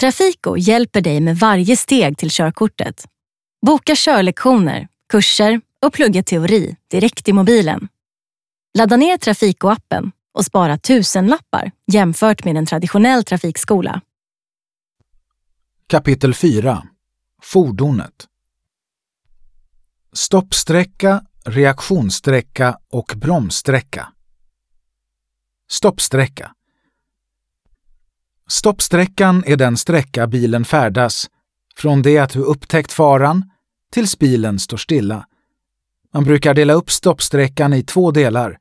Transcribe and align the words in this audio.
Trafiko 0.00 0.56
hjälper 0.56 1.00
dig 1.00 1.20
med 1.20 1.36
varje 1.38 1.76
steg 1.76 2.18
till 2.18 2.30
körkortet. 2.30 3.06
Boka 3.66 3.92
körlektioner, 3.96 4.88
kurser 5.08 5.60
och 5.86 5.92
plugga 5.92 6.22
teori 6.22 6.76
direkt 6.90 7.28
i 7.28 7.32
mobilen. 7.32 7.88
Ladda 8.78 8.96
ner 8.96 9.16
Trafiko-appen 9.16 10.10
och 10.34 10.44
spara 10.44 10.78
tusenlappar 10.78 11.70
jämfört 11.92 12.44
med 12.44 12.56
en 12.56 12.66
traditionell 12.66 13.24
trafikskola. 13.24 14.00
Kapitel 15.86 16.34
4 16.34 16.82
Fordonet 17.42 18.28
Stoppsträcka, 20.12 21.22
reaktionssträcka 21.44 22.78
och 22.90 23.12
bromssträcka. 23.16 24.08
Stoppsträcka 25.70 26.52
Stoppsträckan 28.50 29.44
är 29.46 29.56
den 29.56 29.76
sträcka 29.76 30.26
bilen 30.26 30.64
färdas 30.64 31.26
från 31.76 32.02
det 32.02 32.18
att 32.18 32.32
du 32.32 32.40
upptäckt 32.40 32.92
faran 32.92 33.50
tills 33.92 34.18
bilen 34.18 34.58
står 34.58 34.76
stilla. 34.76 35.26
Man 36.14 36.24
brukar 36.24 36.54
dela 36.54 36.72
upp 36.72 36.90
stoppsträckan 36.90 37.74
i 37.74 37.82
två 37.82 38.10
delar, 38.10 38.58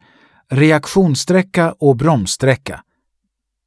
reaktionssträcka 0.50 1.72
och 1.72 1.96
bromssträcka. 1.98 2.84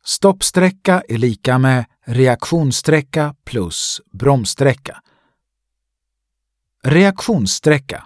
Stoppsträcka 0.05 1.03
är 1.09 1.19
lika 1.19 1.59
med 1.59 1.85
reaktionssträcka 2.07 3.35
plus 3.45 4.01
bromssträcka. 4.13 5.01
Reaktionssträcka 6.85 8.05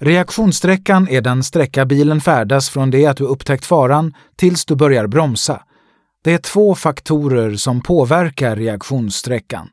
Reaktionssträckan 0.00 1.08
är 1.08 1.20
den 1.20 1.42
sträcka 1.42 1.86
bilen 1.86 2.20
färdas 2.20 2.68
från 2.68 2.90
det 2.90 3.06
att 3.06 3.16
du 3.16 3.24
upptäckt 3.24 3.64
faran 3.64 4.14
tills 4.36 4.64
du 4.64 4.76
börjar 4.76 5.06
bromsa. 5.06 5.62
Det 6.24 6.32
är 6.32 6.38
två 6.38 6.74
faktorer 6.74 7.56
som 7.56 7.82
påverkar 7.82 8.56
reaktionssträckan. 8.56 9.68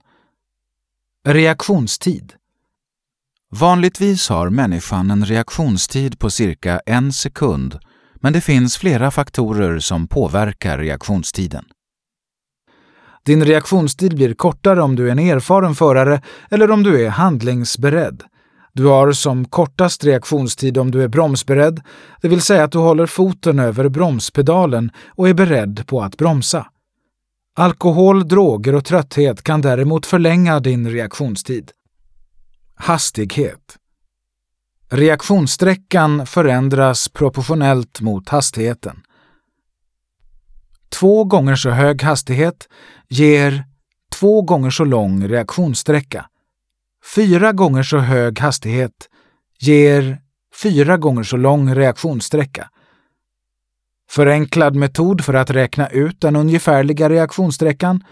Reaktionstid 1.27 2.34
Vanligtvis 3.51 4.29
har 4.29 4.49
människan 4.49 5.12
en 5.12 5.26
reaktionstid 5.26 6.20
på 6.20 6.29
cirka 6.29 6.82
en 6.85 7.13
sekund, 7.13 7.79
men 8.16 8.34
det 8.34 8.41
finns 8.41 8.77
flera 8.77 9.12
faktorer 9.12 9.79
som 9.79 10.07
påverkar 10.07 10.77
reaktionstiden. 10.77 11.66
Din 13.26 13.46
reaktionstid 13.46 14.16
blir 14.16 14.34
kortare 14.34 14.82
om 14.82 14.96
du 14.96 15.07
är 15.07 15.12
en 15.12 15.20
erfaren 15.20 15.76
förare 15.76 16.21
eller 16.49 16.71
om 16.71 16.84
du 16.84 17.05
är 17.05 17.10
handlingsberedd. 17.10 18.23
Du 18.76 18.85
har 18.85 19.12
som 19.12 19.45
kortast 19.45 20.05
reaktionstid 20.05 20.77
om 20.77 20.91
du 20.91 21.04
är 21.04 21.07
bromsberedd, 21.07 21.81
det 22.21 22.27
vill 22.27 22.41
säga 22.41 22.63
att 22.63 22.71
du 22.71 22.77
håller 22.77 23.05
foten 23.05 23.59
över 23.59 23.90
bromspedalen 23.90 24.91
och 25.07 25.29
är 25.29 25.34
beredd 25.34 25.87
på 25.87 26.01
att 26.01 26.17
bromsa. 26.17 26.67
Alkohol, 27.55 28.27
droger 28.27 28.76
och 28.76 28.85
trötthet 28.85 29.41
kan 29.41 29.62
däremot 29.62 30.05
förlänga 30.05 30.59
din 30.59 30.90
reaktionstid. 30.90 31.71
Hastighet 32.76 33.77
Reaktionssträckan 34.89 36.26
förändras 36.26 37.10
proportionellt 37.10 38.01
mot 38.01 38.29
hastigheten. 38.29 39.01
Två 40.89 41.23
gånger 41.23 41.55
så 41.55 41.70
hög 41.70 42.04
hastighet 42.04 42.70
ger 43.10 43.63
två 44.20 44.41
gånger 44.41 44.70
så 44.70 44.85
lång 44.85 45.27
reaktionssträcka. 45.27 46.26
Fyra 47.13 47.51
gånger 47.51 47.84
så 47.84 47.98
hög 47.98 48.39
hastighet 48.39 49.09
ger 49.59 50.21
fyra 50.61 50.98
gånger 50.98 51.23
så 51.23 51.37
lång 51.37 51.75
reaktionssträcka. 51.75 52.70
Förenklad 54.09 54.75
metod 54.75 55.26
för 55.26 55.33
att 55.33 55.49
räkna 55.49 55.87
ut 55.87 56.21
den 56.21 56.35
ungefärliga 56.35 57.09
reaktionssträckan. 57.09 58.03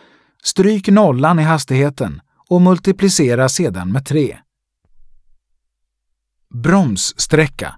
Stryk 0.43 0.87
nollan 0.87 1.39
i 1.39 1.43
hastigheten 1.43 2.21
och 2.49 2.61
multiplicera 2.61 3.49
sedan 3.49 3.91
med 3.91 4.05
3. 4.05 4.37
Bromssträcka 6.53 7.75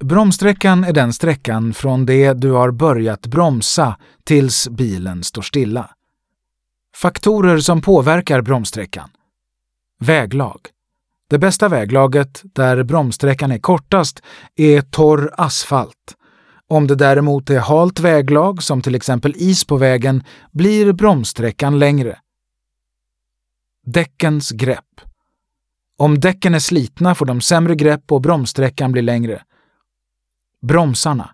Bromssträckan 0.00 0.84
är 0.84 0.92
den 0.92 1.12
sträckan 1.12 1.74
från 1.74 2.06
det 2.06 2.32
du 2.32 2.50
har 2.50 2.70
börjat 2.70 3.26
bromsa 3.26 3.98
tills 4.24 4.68
bilen 4.68 5.24
står 5.24 5.42
stilla. 5.42 5.90
Faktorer 6.96 7.58
som 7.58 7.82
påverkar 7.82 8.42
bromssträckan. 8.42 9.10
Väglag. 10.00 10.60
Det 11.30 11.38
bästa 11.38 11.68
väglaget, 11.68 12.42
där 12.44 12.82
bromssträckan 12.82 13.52
är 13.52 13.58
kortast, 13.58 14.22
är 14.56 14.80
torr 14.80 15.34
asfalt. 15.36 16.14
Om 16.68 16.86
det 16.86 16.94
däremot 16.94 17.50
är 17.50 17.60
halt 17.60 18.00
väglag, 18.00 18.62
som 18.62 18.82
till 18.82 18.94
exempel 18.94 19.34
is 19.36 19.64
på 19.64 19.76
vägen, 19.76 20.24
blir 20.52 20.92
bromssträckan 20.92 21.78
längre. 21.78 22.18
Däckens 23.86 24.50
grepp. 24.50 25.00
Om 25.96 26.20
däcken 26.20 26.54
är 26.54 26.58
slitna 26.58 27.14
får 27.14 27.26
de 27.26 27.40
sämre 27.40 27.74
grepp 27.74 28.12
och 28.12 28.20
bromssträckan 28.20 28.92
blir 28.92 29.02
längre. 29.02 29.42
Bromsarna. 30.62 31.30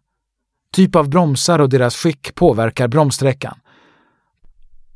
Typ 0.72 0.96
av 0.96 1.08
bromsar 1.08 1.58
och 1.58 1.68
deras 1.68 1.96
skick 1.96 2.34
påverkar 2.34 2.88
bromssträckan. 2.88 3.58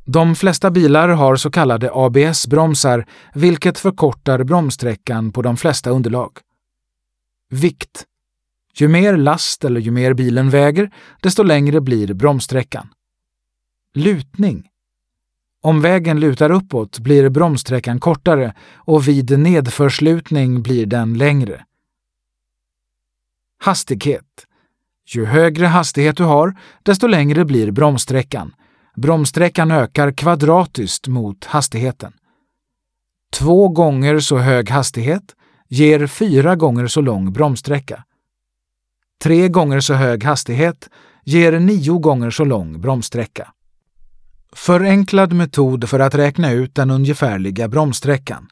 De 0.07 0.35
flesta 0.35 0.71
bilar 0.71 1.09
har 1.09 1.35
så 1.35 1.51
kallade 1.51 1.89
ABS-bromsar, 1.93 3.05
vilket 3.33 3.79
förkortar 3.79 4.43
bromssträckan 4.43 5.31
på 5.31 5.41
de 5.41 5.57
flesta 5.57 5.89
underlag. 5.89 6.31
Vikt. 7.49 8.05
Ju 8.73 8.87
mer 8.87 9.17
last 9.17 9.65
eller 9.65 9.81
ju 9.81 9.91
mer 9.91 10.13
bilen 10.13 10.49
väger, 10.49 10.91
desto 11.21 11.43
längre 11.43 11.81
blir 11.81 12.13
bromssträckan. 12.13 12.87
Lutning. 13.93 14.69
Om 15.61 15.81
vägen 15.81 16.19
lutar 16.19 16.51
uppåt 16.51 16.99
blir 16.99 17.29
bromssträckan 17.29 17.99
kortare 17.99 18.53
och 18.75 19.07
vid 19.07 19.39
nedförslutning 19.39 20.61
blir 20.61 20.85
den 20.85 21.17
längre. 21.17 21.65
Hastighet. 23.57 24.47
Ju 25.07 25.25
högre 25.25 25.65
hastighet 25.65 26.17
du 26.17 26.23
har, 26.23 26.57
desto 26.83 27.07
längre 27.07 27.45
blir 27.45 27.71
bromssträckan. 27.71 28.55
Bromssträckan 28.95 29.71
ökar 29.71 30.11
kvadratiskt 30.11 31.07
mot 31.07 31.45
hastigheten. 31.45 32.13
Två 33.33 33.69
gånger 33.69 34.19
så 34.19 34.37
hög 34.37 34.69
hastighet 34.69 35.35
ger 35.69 36.07
fyra 36.07 36.55
gånger 36.55 36.87
så 36.87 37.01
lång 37.01 37.33
bromssträcka. 37.33 38.03
Tre 39.23 39.49
gånger 39.49 39.79
så 39.79 39.93
hög 39.93 40.23
hastighet 40.23 40.89
ger 41.23 41.59
nio 41.59 41.99
gånger 41.99 42.29
så 42.29 42.45
lång 42.45 42.81
bromssträcka. 42.81 43.51
Förenklad 44.53 45.33
metod 45.33 45.89
för 45.89 45.99
att 45.99 46.15
räkna 46.15 46.51
ut 46.51 46.75
den 46.75 46.91
ungefärliga 46.91 47.67
bromssträckan. 47.67 48.47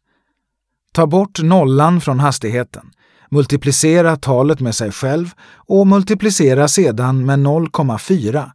Ta 0.94 1.08
bort 1.08 1.40
nollan 1.42 2.02
från 2.02 2.20
hastigheten, 2.20 2.92
multiplicera 3.30 4.16
talet 4.16 4.60
med 4.60 4.76
sig 4.76 4.92
själv 4.92 5.32
och 5.56 5.88
multiplicera 5.88 6.68
sedan 6.68 7.26
med 7.26 7.40
0,4. 7.40 8.52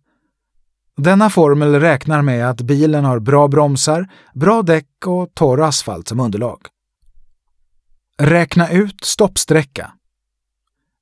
Denna 0.99 1.31
formel 1.31 1.81
räknar 1.81 2.23
med 2.23 2.51
att 2.51 2.61
bilen 2.61 3.05
har 3.05 3.19
bra 3.19 3.49
bromsar, 3.49 4.09
bra 4.35 4.63
däck 4.63 5.07
och 5.07 5.35
torr 5.35 5.63
asfalt 5.63 6.09
som 6.09 6.21
underlag. 6.21 6.59
Räkna 8.19 8.71
ut 8.71 9.05
stoppsträcka. 9.05 9.93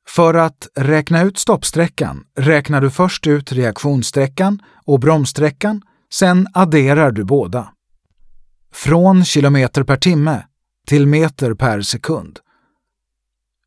För 0.09 0.35
att 0.35 0.69
räkna 0.75 1.23
ut 1.23 1.39
stoppsträckan 1.39 2.25
räknar 2.39 2.81
du 2.81 2.91
först 2.91 3.27
ut 3.27 3.53
reaktionssträckan 3.53 4.63
och 4.85 5.01
bromssträckan 5.01 5.83
Sen 6.13 6.47
adderar 6.55 7.11
du 7.11 7.25
båda. 7.25 7.73
Från 8.73 9.25
kilometer 9.25 9.83
per 9.83 9.97
timme 9.97 10.47
till 10.87 11.07
meter 11.07 11.55
per 11.55 11.83
sekund. 11.83 12.39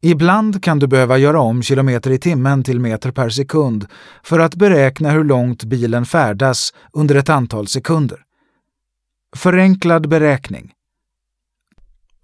Ibland 0.02 0.64
kan 0.64 0.80
du 0.80 0.88
behöva 0.88 1.18
göra 1.18 1.40
om 1.40 1.64
kilometer 1.64 2.12
i 2.12 2.18
timmen 2.18 2.64
till 2.64 2.80
meter 2.80 3.12
per 3.12 3.30
sekund 3.30 3.88
för 4.24 4.40
att 4.40 4.56
beräkna 4.56 5.12
hur 5.12 5.24
långt 5.24 5.64
bilen 5.64 6.06
färdas 6.06 6.74
under 6.94 7.16
ett 7.16 7.30
antal 7.30 7.68
sekunder. 7.68 8.24
Förenklad 9.36 10.10
beräkning. 10.10 10.72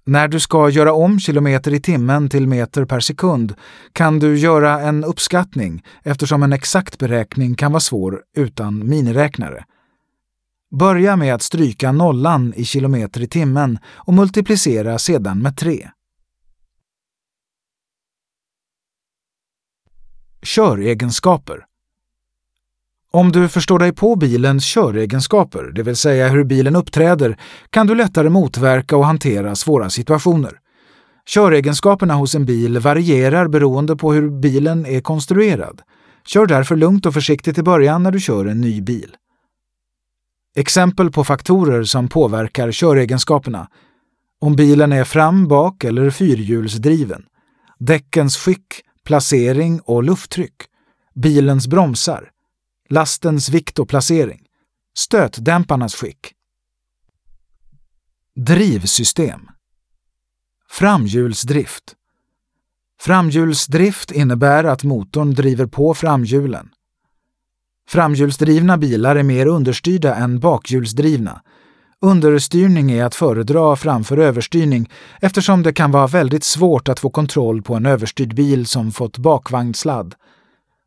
När 0.05 0.27
du 0.27 0.39
ska 0.39 0.69
göra 0.69 0.93
om 0.93 1.19
kilometer 1.19 1.73
i 1.73 1.79
timmen 1.79 2.29
till 2.29 2.47
meter 2.47 2.85
per 2.85 2.99
sekund 2.99 3.53
kan 3.93 4.19
du 4.19 4.37
göra 4.37 4.81
en 4.81 5.03
uppskattning 5.03 5.83
eftersom 6.03 6.43
en 6.43 6.53
exakt 6.53 6.99
beräkning 6.99 7.55
kan 7.55 7.71
vara 7.71 7.79
svår 7.79 8.21
utan 8.35 8.89
miniräknare. 8.89 9.63
Börja 10.79 11.15
med 11.15 11.35
att 11.35 11.41
stryka 11.41 11.91
nollan 11.91 12.53
i 12.55 12.65
kilometer 12.65 13.21
i 13.21 13.27
timmen 13.27 13.79
och 13.85 14.13
multiplicera 14.13 14.99
sedan 14.99 15.41
med 15.41 15.57
3. 15.57 15.89
Köregenskaper 20.45 21.65
Om 23.11 23.31
du 23.31 23.49
förstår 23.49 23.79
dig 23.79 23.93
på 23.93 24.15
bilens 24.15 24.65
köregenskaper, 24.65 25.71
det 25.75 25.83
vill 25.83 25.95
säga 25.95 26.27
hur 26.27 26.43
bilen 26.43 26.75
uppträder, 26.75 27.37
kan 27.69 27.87
du 27.87 27.95
lättare 27.95 28.29
motverka 28.29 28.97
och 28.97 29.05
hantera 29.05 29.55
svåra 29.55 29.89
situationer. 29.89 30.59
Köregenskaperna 31.27 32.13
hos 32.13 32.35
en 32.35 32.45
bil 32.45 32.79
varierar 32.79 33.47
beroende 33.47 33.95
på 33.95 34.13
hur 34.13 34.29
bilen 34.29 34.85
är 34.85 35.01
konstruerad. 35.01 35.81
Kör 36.27 36.45
därför 36.45 36.75
lugnt 36.75 37.05
och 37.05 37.13
försiktigt 37.13 37.57
i 37.57 37.63
början 37.63 38.03
när 38.03 38.11
du 38.11 38.19
kör 38.19 38.45
en 38.45 38.61
ny 38.61 38.81
bil. 38.81 39.15
Exempel 40.55 41.11
på 41.11 41.23
faktorer 41.23 41.83
som 41.83 42.07
påverkar 42.07 42.71
köregenskaperna. 42.71 43.67
Om 44.41 44.55
bilen 44.55 44.91
är 44.91 45.03
fram-, 45.03 45.47
bak 45.47 45.83
eller 45.83 46.09
fyrhjulsdriven. 46.09 47.23
Däckens 47.79 48.37
skick, 48.37 48.84
placering 49.05 49.79
och 49.79 50.03
lufttryck. 50.03 50.55
Bilens 51.13 51.67
bromsar. 51.67 52.31
Lastens 52.89 53.49
vikt 53.49 53.79
och 53.79 53.89
placering. 53.89 54.41
Stötdämparnas 54.97 55.95
skick. 55.95 56.33
Drivsystem. 58.35 59.41
Framhjulsdrift. 60.69 61.95
Framhjulsdrift 62.99 64.11
innebär 64.11 64.63
att 64.63 64.83
motorn 64.83 65.33
driver 65.33 65.65
på 65.65 65.93
framhjulen. 65.93 66.69
Framhjulsdrivna 67.87 68.77
bilar 68.77 69.15
är 69.15 69.23
mer 69.23 69.45
understyrda 69.45 70.15
än 70.15 70.39
bakhjulsdrivna. 70.39 71.41
Understyrning 72.05 72.91
är 72.91 73.03
att 73.03 73.15
föredra 73.15 73.75
framför 73.75 74.17
överstyrning 74.17 74.89
eftersom 75.21 75.63
det 75.63 75.73
kan 75.73 75.91
vara 75.91 76.07
väldigt 76.07 76.43
svårt 76.43 76.89
att 76.89 76.99
få 76.99 77.09
kontroll 77.09 77.61
på 77.61 77.75
en 77.75 77.85
överstyrd 77.85 78.35
bil 78.35 78.65
som 78.65 78.91
fått 78.91 79.17
bakvagnssladd. 79.17 80.15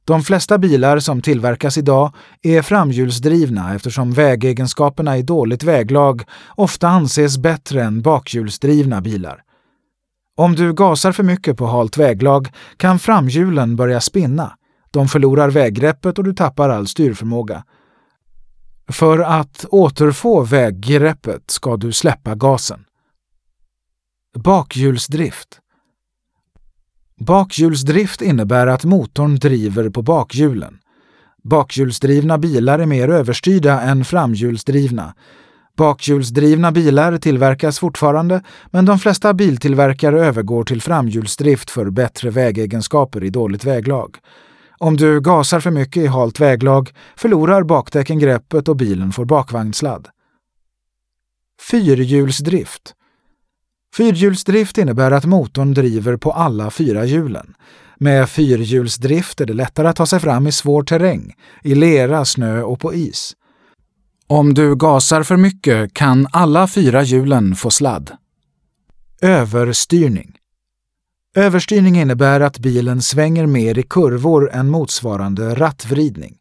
De 0.05 0.23
flesta 0.23 0.59
bilar 0.59 0.99
som 0.99 1.23
tillverkas 1.23 1.79
idag 1.79 2.12
är 2.43 2.62
framhjulsdrivna 2.62 3.75
eftersom 3.75 4.12
vägegenskaperna 4.12 5.19
i 5.19 5.23
dåligt 5.23 5.62
väglag 5.62 6.23
ofta 6.56 6.88
anses 6.88 7.38
bättre 7.38 7.82
än 7.82 8.03
bakhjulsdrivna 8.03 9.00
bilar. 9.00 9.43
Om 10.37 10.55
du 10.55 10.73
gasar 10.73 11.12
för 11.12 11.23
mycket 11.23 11.56
på 11.56 11.67
halt 11.67 11.97
väglag 11.97 12.49
kan 12.76 12.99
framhjulen 12.99 13.76
börja 13.76 14.00
spinna. 14.00 14.53
De 14.91 15.09
förlorar 15.09 15.50
väggreppet 15.50 16.19
och 16.19 16.25
du 16.25 16.35
tappar 16.35 16.69
all 16.69 16.87
styrförmåga. 16.87 17.62
För 18.88 19.19
att 19.19 19.64
återfå 19.70 20.43
väggreppet 20.43 21.50
ska 21.50 21.76
du 21.76 21.93
släppa 21.93 22.35
gasen. 22.35 22.85
Bakhjulsdrift 24.38 25.61
Bakhjulsdrift 27.20 28.23
innebär 28.23 28.67
att 28.67 28.85
motorn 28.85 29.37
driver 29.37 29.90
på 29.90 30.02
bakhjulen. 30.02 30.79
Bakhjulsdrivna 31.44 32.38
bilar 32.38 32.79
är 32.79 32.87
mer 32.87 33.08
överstyrda 33.08 33.81
än 33.81 34.05
framhjulsdrivna. 34.05 35.14
Bakhjulsdrivna 35.76 36.73
bilar 36.73 37.19
tillverkas 37.19 37.79
fortfarande, 37.79 38.43
men 38.70 38.85
de 38.85 38.99
flesta 38.99 39.35
biltillverkare 39.35 40.26
övergår 40.26 40.64
till 40.64 40.82
framhjulsdrift 40.82 41.70
för 41.70 41.90
bättre 41.90 42.31
vägegenskaper 42.31 43.25
i 43.25 43.31
dåligt 43.31 43.64
väglag. 43.64 44.17
Om 44.78 44.96
du 44.96 45.20
gasar 45.20 45.60
för 45.60 45.70
mycket 45.70 46.02
i 46.02 46.06
halt 46.06 46.40
väglag 46.40 46.92
förlorar 47.16 47.62
bakdäcken 47.62 48.19
greppet 48.19 48.69
och 48.69 48.76
bilen 48.76 49.12
får 49.12 49.25
bakvagnssladd. 49.25 50.08
Fyrhjulsdrift 51.70 52.94
Fyrhjulsdrift 53.96 54.78
innebär 54.78 55.10
att 55.10 55.25
motorn 55.25 55.75
driver 55.75 56.16
på 56.16 56.32
alla 56.32 56.70
fyra 56.70 57.04
hjulen. 57.04 57.54
Med 57.96 58.28
fyrhjulsdrift 58.28 59.40
är 59.40 59.46
det 59.46 59.52
lättare 59.52 59.88
att 59.88 59.96
ta 59.96 60.06
sig 60.06 60.20
fram 60.20 60.46
i 60.46 60.52
svår 60.52 60.82
terräng, 60.82 61.34
i 61.62 61.75
lera, 61.75 62.25
snö 62.25 62.62
och 62.62 62.80
på 62.80 62.94
is. 62.94 63.32
Om 64.26 64.54
du 64.54 64.76
gasar 64.76 65.22
för 65.22 65.36
mycket 65.36 65.94
kan 65.94 66.26
alla 66.32 66.66
fyra 66.66 67.02
hjulen 67.02 67.54
få 67.54 67.70
sladd. 67.70 68.10
Överstyrning 69.22 70.38
Överstyrning 71.34 71.96
innebär 71.96 72.40
att 72.40 72.58
bilen 72.58 73.02
svänger 73.02 73.46
mer 73.46 73.78
i 73.78 73.82
kurvor 73.82 74.50
än 74.52 74.70
motsvarande 74.70 75.54
rattvridning. 75.54 76.38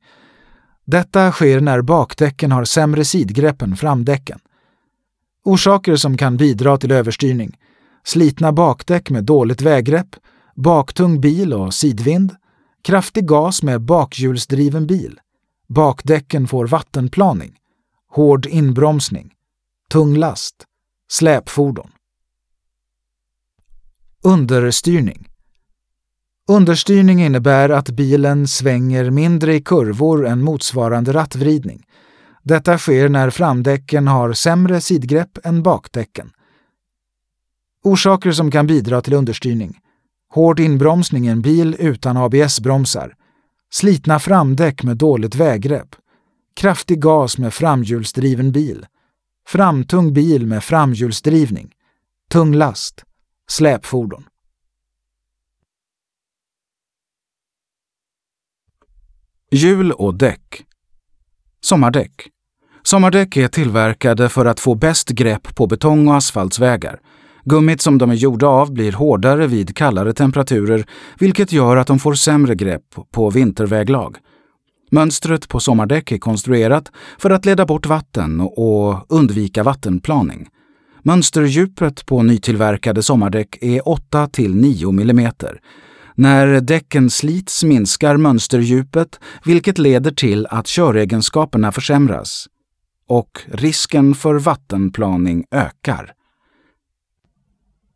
Detta 0.86 1.32
sker 1.32 1.60
när 1.60 1.82
bakdäcken 1.82 2.52
har 2.52 2.64
sämre 2.64 3.06
sidgrepp 3.06 3.62
än 3.62 3.76
framdäcken. 3.76 4.40
Orsaker 5.44 5.96
som 5.96 6.18
kan 6.18 6.38
bidra 6.38 6.78
till 6.78 6.92
överstyrning. 6.92 7.58
Slitna 8.04 8.52
bakdäck 8.52 9.10
med 9.10 9.24
dåligt 9.24 9.62
väggrepp, 9.62 10.16
baktung 10.56 11.22
bil 11.22 11.54
och 11.54 11.74
sidvind, 11.74 12.36
kraftig 12.84 13.28
gas 13.28 13.64
med 13.64 13.82
bakhjulsdriven 13.82 14.88
bil, 14.88 15.20
bakdäcken 15.68 16.48
får 16.48 16.68
vattenplaning, 16.68 17.56
hård 18.10 18.46
inbromsning, 18.46 19.34
tung 19.90 20.16
last, 20.16 20.56
släpfordon. 21.12 21.90
Understyrning 24.28 25.28
Understyrning 26.50 27.24
innebär 27.24 27.70
att 27.70 27.90
bilen 27.90 28.48
svänger 28.48 29.10
mindre 29.10 29.56
i 29.56 29.62
kurvor 29.62 30.28
än 30.28 30.44
motsvarande 30.44 31.14
rattvridning. 31.14 31.84
Detta 32.44 32.78
sker 32.78 33.10
när 33.10 33.30
framdäcken 33.30 34.08
har 34.08 34.34
sämre 34.34 34.82
sidgrepp 34.82 35.46
än 35.46 35.64
bakdäcken. 35.64 36.32
Orsaker 37.84 38.32
som 38.32 38.52
kan 38.52 38.68
bidra 38.68 39.02
till 39.02 39.14
understyrning. 39.14 39.80
Hård 40.30 40.60
inbromsning 40.60 41.28
i 41.28 41.30
en 41.30 41.42
bil 41.42 41.76
utan 41.80 42.18
ABS-bromsar. 42.18 43.14
Slitna 43.72 44.20
framdäck 44.20 44.84
med 44.84 44.98
dåligt 44.98 45.36
väggrepp. 45.36 45.96
Kraftig 46.56 47.02
gas 47.02 47.38
med 47.38 47.54
framhjulsdriven 47.54 48.52
bil. 48.52 48.86
Framtung 49.48 50.14
bil 50.14 50.46
med 50.46 50.64
framhjulsdrivning. 50.64 51.72
Tung 52.32 52.54
last. 52.54 53.07
Släpfordon. 53.50 54.24
Hjul 59.52 59.92
och 59.92 60.14
däck. 60.14 60.66
Sommardäck. 61.62 62.12
Sommardäck 62.84 63.38
är 63.38 63.48
tillverkade 63.48 64.30
för 64.30 64.46
att 64.46 64.60
få 64.60 64.76
bäst 64.76 65.10
grepp 65.10 65.56
på 65.56 65.68
betong 65.68 66.08
och 66.08 66.16
asfaltsvägar. 66.16 67.00
Gummit 67.44 67.82
som 67.82 67.98
de 67.98 68.12
är 68.12 68.16
gjorda 68.16 68.48
av 68.48 68.74
blir 68.74 68.92
hårdare 68.92 69.48
vid 69.48 69.76
kallare 69.76 70.14
temperaturer, 70.14 70.86
vilket 71.20 71.52
gör 71.52 71.78
att 71.78 71.88
de 71.88 72.00
får 72.00 72.14
sämre 72.14 72.56
grepp 72.56 72.96
på 73.12 73.30
vinterväglag. 73.30 74.18
Mönstret 74.92 75.48
på 75.48 75.60
sommardäck 75.60 76.12
är 76.12 76.18
konstruerat 76.18 76.92
för 77.18 77.30
att 77.30 77.46
leda 77.46 77.66
bort 77.66 77.86
vatten 77.86 78.42
och 78.42 79.06
undvika 79.10 79.64
vattenplaning. 79.64 80.50
Mönsterdjupet 81.08 82.06
på 82.06 82.24
nytillverkade 82.24 83.04
sommardäck 83.04 83.58
är 83.62 83.82
8–9 83.82 85.02
mm. 85.02 85.32
När 86.16 86.62
däcken 86.62 87.10
slits 87.10 87.64
minskar 87.64 88.18
mönsterdjupet, 88.18 89.20
vilket 89.46 89.78
leder 89.78 90.12
till 90.12 90.48
att 90.50 90.68
köregenskaperna 90.68 91.72
försämras 91.72 92.48
och 93.08 93.42
risken 93.48 94.16
för 94.16 94.36
vattenplaning 94.36 95.46
ökar. 95.52 96.14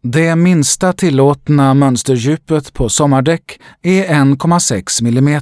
Det 0.02 0.36
minsta 0.36 0.94
tillåtna 0.94 1.74
mönsterdjupet 1.74 2.74
på 2.74 2.90
sommardäck 2.90 3.60
är 3.82 4.06
1,6 4.06 5.08
mm. 5.08 5.42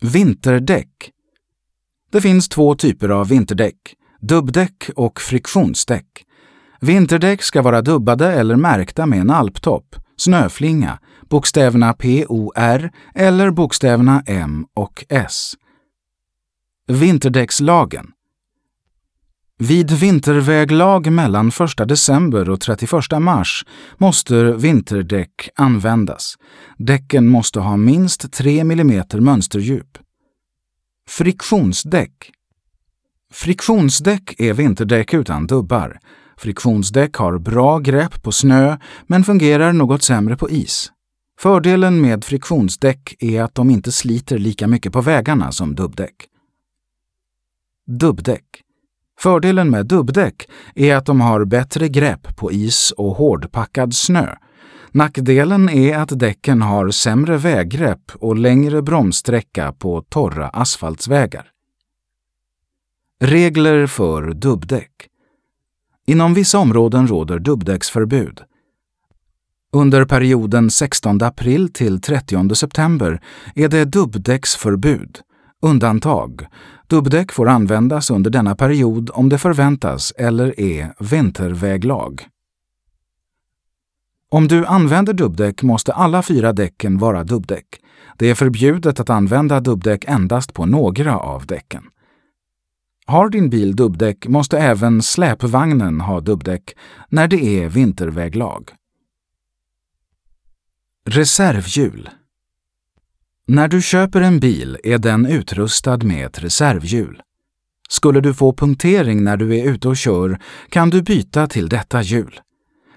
Vinterdäck 0.00 1.10
Det 2.12 2.20
finns 2.20 2.48
två 2.48 2.74
typer 2.74 3.08
av 3.08 3.28
vinterdäck, 3.28 3.96
dubbdäck 4.22 4.90
och 4.96 5.20
friktionsdäck. 5.20 6.06
Vinterdäck 6.80 7.42
ska 7.42 7.62
vara 7.62 7.82
dubbade 7.82 8.32
eller 8.32 8.56
märkta 8.56 9.06
med 9.06 9.20
en 9.20 9.30
alptopp, 9.30 9.96
snöflinga, 10.16 10.98
bokstäverna 11.30 11.92
POR 11.92 12.90
eller 13.14 13.50
bokstäverna 13.50 14.22
M 14.26 14.66
och 14.74 15.04
S. 15.08 15.52
Vinterdäckslagen 16.86 18.06
Vid 19.58 19.90
vinterväglag 19.90 21.12
mellan 21.12 21.48
1 21.48 21.88
december 21.88 22.50
och 22.50 22.60
31 22.60 22.92
mars 23.20 23.64
måste 23.98 24.52
vinterdäck 24.52 25.48
användas. 25.54 26.34
Däcken 26.78 27.28
måste 27.28 27.60
ha 27.60 27.76
minst 27.76 28.32
3 28.32 28.60
mm 28.60 29.02
mönsterdjup. 29.12 29.98
Friktionsdäck 31.08 32.32
Friktionsdäck 33.32 34.40
är 34.40 34.52
vinterdäck 34.52 35.14
utan 35.14 35.46
dubbar. 35.46 36.00
Friktionsdäck 36.36 37.16
har 37.16 37.38
bra 37.38 37.78
grepp 37.78 38.22
på 38.22 38.32
snö 38.32 38.76
men 39.06 39.24
fungerar 39.24 39.72
något 39.72 40.02
sämre 40.02 40.36
på 40.36 40.50
is. 40.50 40.92
Fördelen 41.40 42.00
med 42.00 42.24
friktionsdäck 42.24 43.14
är 43.18 43.42
att 43.42 43.54
de 43.54 43.70
inte 43.70 43.92
sliter 43.92 44.38
lika 44.38 44.66
mycket 44.66 44.92
på 44.92 45.00
vägarna 45.00 45.52
som 45.52 45.74
dubbdäck. 45.74 46.14
Dubbdäck. 47.86 48.44
Fördelen 49.20 49.70
med 49.70 49.86
dubbdäck 49.86 50.48
är 50.74 50.96
att 50.96 51.06
de 51.06 51.20
har 51.20 51.44
bättre 51.44 51.88
grepp 51.88 52.36
på 52.36 52.52
is 52.52 52.90
och 52.96 53.14
hårdpackad 53.16 53.94
snö. 53.94 54.34
Nackdelen 54.90 55.68
är 55.68 55.98
att 55.98 56.18
däcken 56.18 56.62
har 56.62 56.90
sämre 56.90 57.36
väggrepp 57.36 58.12
och 58.14 58.36
längre 58.36 58.82
bromssträcka 58.82 59.72
på 59.72 60.02
torra 60.02 60.48
asfaltsvägar. 60.48 61.51
Regler 63.24 63.86
för 63.86 64.34
dubbdäck. 64.34 64.90
Inom 66.06 66.34
vissa 66.34 66.58
områden 66.58 67.06
råder 67.06 67.38
dubbdäcksförbud. 67.38 68.40
Under 69.72 70.04
perioden 70.04 70.70
16 70.70 71.22
april 71.22 71.72
till 71.72 72.00
30 72.00 72.54
september 72.54 73.22
är 73.54 73.68
det 73.68 73.84
dubbdäcksförbud 73.84 75.20
Undantag. 75.62 76.46
Dubbdäck 76.86 77.32
får 77.32 77.48
användas 77.48 78.10
under 78.10 78.30
denna 78.30 78.56
period 78.56 79.10
om 79.12 79.28
det 79.28 79.38
förväntas 79.38 80.12
eller 80.16 80.60
är 80.60 80.94
vinterväglag. 80.98 82.26
Om 84.28 84.48
du 84.48 84.66
använder 84.66 85.12
dubbdäck 85.12 85.62
måste 85.62 85.92
alla 85.92 86.22
fyra 86.22 86.52
däcken 86.52 86.98
vara 86.98 87.24
dubbdäck. 87.24 87.66
Det 88.18 88.30
är 88.30 88.34
förbjudet 88.34 89.00
att 89.00 89.10
använda 89.10 89.60
dubbdäck 89.60 90.04
endast 90.08 90.52
på 90.52 90.66
några 90.66 91.18
av 91.18 91.46
däcken. 91.46 91.82
Har 93.06 93.28
din 93.28 93.50
bil 93.50 93.76
dubbdäck 93.76 94.26
måste 94.26 94.58
även 94.58 95.02
släpvagnen 95.02 96.00
ha 96.00 96.20
dubbdäck 96.20 96.74
när 97.08 97.28
det 97.28 97.62
är 97.62 97.68
vinterväglag. 97.68 98.70
Reservhjul 101.06 102.10
När 103.46 103.68
du 103.68 103.82
köper 103.82 104.20
en 104.20 104.40
bil 104.40 104.78
är 104.84 104.98
den 104.98 105.26
utrustad 105.26 105.96
med 105.96 106.26
ett 106.26 106.42
reservhjul. 106.42 107.22
Skulle 107.88 108.20
du 108.20 108.34
få 108.34 108.52
punktering 108.52 109.24
när 109.24 109.36
du 109.36 109.58
är 109.58 109.64
ute 109.64 109.88
och 109.88 109.96
kör 109.96 110.38
kan 110.68 110.90
du 110.90 111.02
byta 111.02 111.46
till 111.46 111.68
detta 111.68 112.02
hjul. 112.02 112.40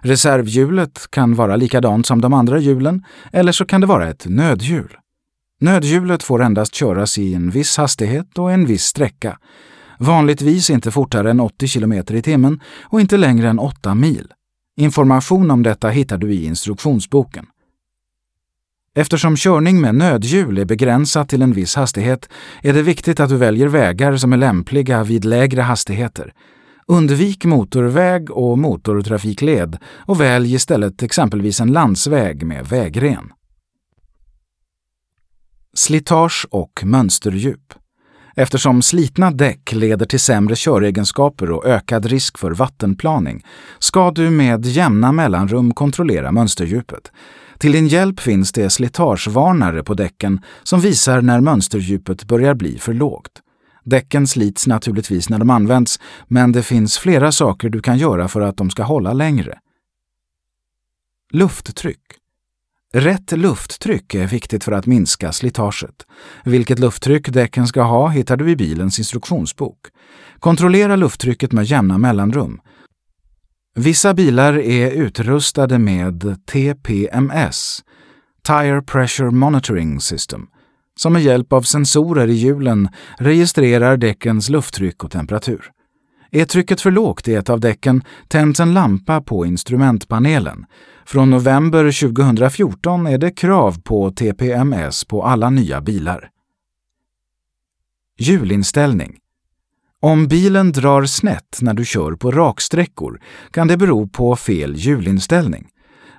Reservhjulet 0.02 1.12
kan 1.12 1.36
vara 1.36 1.56
likadant 1.56 2.06
som 2.06 2.22
de 2.22 2.34
andra 2.34 2.60
hjulen 2.60 3.06
eller 3.32 3.52
så 3.52 3.66
kan 3.66 3.82
det 3.82 3.88
vara 3.88 4.10
ett 4.10 4.26
nödhjul. 4.26 4.98
Nödhjulet 5.60 6.24
får 6.24 6.44
endast 6.44 6.76
köras 6.76 7.18
i 7.18 7.34
en 7.34 7.50
viss 7.50 7.78
hastighet 7.78 8.38
och 8.38 8.52
en 8.52 8.66
viss 8.66 8.84
sträcka. 8.84 9.38
Vanligtvis 10.00 10.70
inte 10.70 10.92
fortare 10.92 11.30
än 11.30 11.40
80 11.40 11.68
km 11.68 11.94
i 11.94 12.22
timmen 12.22 12.60
och 12.84 13.02
inte 13.02 13.18
längre 13.18 13.50
än 13.50 13.60
8 13.60 13.96
mil. 13.96 14.28
Information 14.78 15.52
om 15.52 15.64
detta 15.64 15.90
hittar 15.90 16.18
du 16.18 16.34
i 16.34 16.46
instruktionsboken. 16.46 17.46
Eftersom 18.98 19.36
körning 19.36 19.82
med 19.82 19.96
nödhjul 19.96 20.58
är 20.58 20.66
begränsat 20.66 21.30
till 21.30 21.42
en 21.42 21.54
viss 21.54 21.76
hastighet 21.76 22.30
är 22.62 22.74
det 22.74 22.82
viktigt 22.82 23.20
att 23.20 23.30
du 23.30 23.38
väljer 23.38 23.68
vägar 23.68 24.18
som 24.18 24.34
är 24.34 24.38
lämpliga 24.38 25.04
vid 25.04 25.26
lägre 25.26 25.62
hastigheter. 25.62 26.34
Undvik 26.88 27.46
motorväg 27.46 28.32
och 28.32 28.60
motortrafikled 28.60 29.78
och 29.86 30.22
välj 30.22 30.54
istället 30.54 31.04
exempelvis 31.04 31.60
en 31.60 31.72
landsväg 31.72 32.46
med 32.46 32.66
vägren. 32.66 33.32
Slitage 35.74 36.48
och 36.52 36.82
mönsterdjup. 36.86 37.74
Eftersom 38.38 38.82
slitna 38.82 39.32
däck 39.32 39.74
leder 39.74 40.06
till 40.06 40.20
sämre 40.20 40.56
köregenskaper 40.56 41.52
och 41.52 41.66
ökad 41.66 42.06
risk 42.06 42.38
för 42.38 42.52
vattenplaning 42.52 43.46
ska 43.80 44.12
du 44.12 44.30
med 44.30 44.66
jämna 44.66 45.12
mellanrum 45.12 45.74
kontrollera 45.74 46.32
mönsterdjupet. 46.32 47.12
Till 47.58 47.72
din 47.72 47.88
hjälp 47.88 48.20
finns 48.20 48.52
det 48.52 48.70
slitagevarnare 48.70 49.84
på 49.84 49.94
däcken 49.94 50.42
som 50.64 50.80
visar 50.80 51.22
när 51.22 51.42
mönsterdjupet 51.42 52.24
börjar 52.24 52.54
bli 52.54 52.78
för 52.80 52.94
lågt. 52.94 53.42
Däcken 53.84 54.28
slits 54.28 54.68
naturligtvis 54.68 55.30
när 55.30 55.40
de 55.40 55.50
används, 55.50 56.00
men 56.28 56.52
det 56.52 56.64
finns 56.64 56.98
flera 56.98 57.32
saker 57.32 57.70
du 57.70 57.82
kan 57.82 57.98
göra 57.98 58.28
för 58.28 58.42
att 58.42 58.58
de 58.58 58.70
ska 58.70 58.84
hålla 58.84 59.14
längre. 59.14 59.60
Lufttryck. 61.32 62.02
Rätt 62.98 63.32
lufttryck 63.32 64.16
är 64.16 64.28
viktigt 64.28 64.64
för 64.64 64.72
att 64.72 64.86
minska 64.86 65.32
slitaget. 65.32 66.06
Vilket 66.44 66.80
lufttryck 66.80 67.30
däcken 67.30 67.68
ska 67.68 67.82
ha 67.82 68.08
hittar 68.08 68.38
du 68.38 68.50
i 68.52 68.56
bilens 68.56 69.00
instruktionsbok. 69.00 69.78
Kontrollera 70.40 70.96
lufttrycket 70.96 71.52
med 71.52 71.66
jämna 71.66 71.98
mellanrum. 71.98 72.62
Vissa 73.76 74.14
bilar 74.14 74.60
är 74.60 74.92
utrustade 74.92 75.80
med 75.80 76.38
TPMS, 76.46 77.84
Tire 78.48 78.82
Pressure 78.82 79.32
Monitoring 79.32 80.02
System, 80.02 80.48
som 81.00 81.14
med 81.14 81.24
hjälp 81.24 81.54
av 81.54 81.62
sensorer 81.62 82.28
i 82.28 82.34
hjulen 82.34 82.90
registrerar 83.18 83.98
däckens 83.98 84.50
lufttryck 84.50 85.04
och 85.04 85.12
temperatur. 85.12 85.72
Är 86.32 86.46
trycket 86.46 86.82
för 86.82 86.92
lågt 86.92 87.28
i 87.28 87.36
ett 87.36 87.50
av 87.50 87.60
däcken 87.60 88.04
tänds 88.28 88.60
en 88.60 88.74
lampa 88.74 89.22
på 89.22 89.46
instrumentpanelen. 89.46 90.66
Från 91.06 91.30
november 91.30 92.02
2014 92.02 93.08
är 93.08 93.18
det 93.18 93.32
krav 93.32 93.82
på 93.82 94.12
TPMS 94.12 95.06
på 95.06 95.24
alla 95.24 95.50
nya 95.50 95.82
bilar. 95.82 96.30
Hjulinställning 98.18 99.20
om 100.06 100.28
bilen 100.28 100.72
drar 100.72 101.06
snett 101.06 101.58
när 101.62 101.74
du 101.74 101.86
kör 101.86 102.16
på 102.16 102.32
raksträckor 102.32 103.22
kan 103.52 103.68
det 103.68 103.78
bero 103.78 104.08
på 104.08 104.36
fel 104.36 104.76
hjulinställning. 104.76 105.68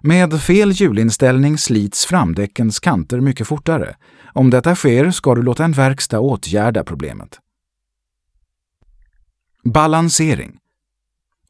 Med 0.02 0.42
fel 0.42 0.70
hjulinställning 0.70 1.58
slits 1.58 2.06
framdäckens 2.06 2.80
kanter 2.80 3.20
mycket 3.20 3.46
fortare. 3.46 3.96
Om 4.32 4.50
detta 4.50 4.74
sker 4.74 5.10
ska 5.10 5.34
du 5.34 5.42
låta 5.42 5.64
en 5.64 5.72
verkstad 5.72 6.20
åtgärda 6.20 6.84
problemet. 6.84 7.38
Balansering 9.72 10.58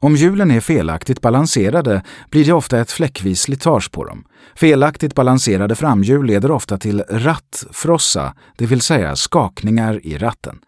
om 0.01 0.17
hjulen 0.17 0.51
är 0.51 0.61
felaktigt 0.61 1.21
balanserade 1.21 2.03
blir 2.31 2.45
det 2.45 2.53
ofta 2.53 2.81
ett 2.81 2.91
fläckvis 2.91 3.41
slitage 3.41 3.93
på 3.93 4.05
dem. 4.05 4.25
Felaktigt 4.55 5.15
balanserade 5.15 5.75
framhjul 5.75 6.27
leder 6.27 6.51
ofta 6.51 6.79
till 6.79 7.05
rattfrossa, 7.09 8.35
det 8.57 8.67
vill 8.67 8.81
säga 8.81 9.17
skakningar 9.17 10.07
i 10.07 10.19
ratten. 10.19 10.59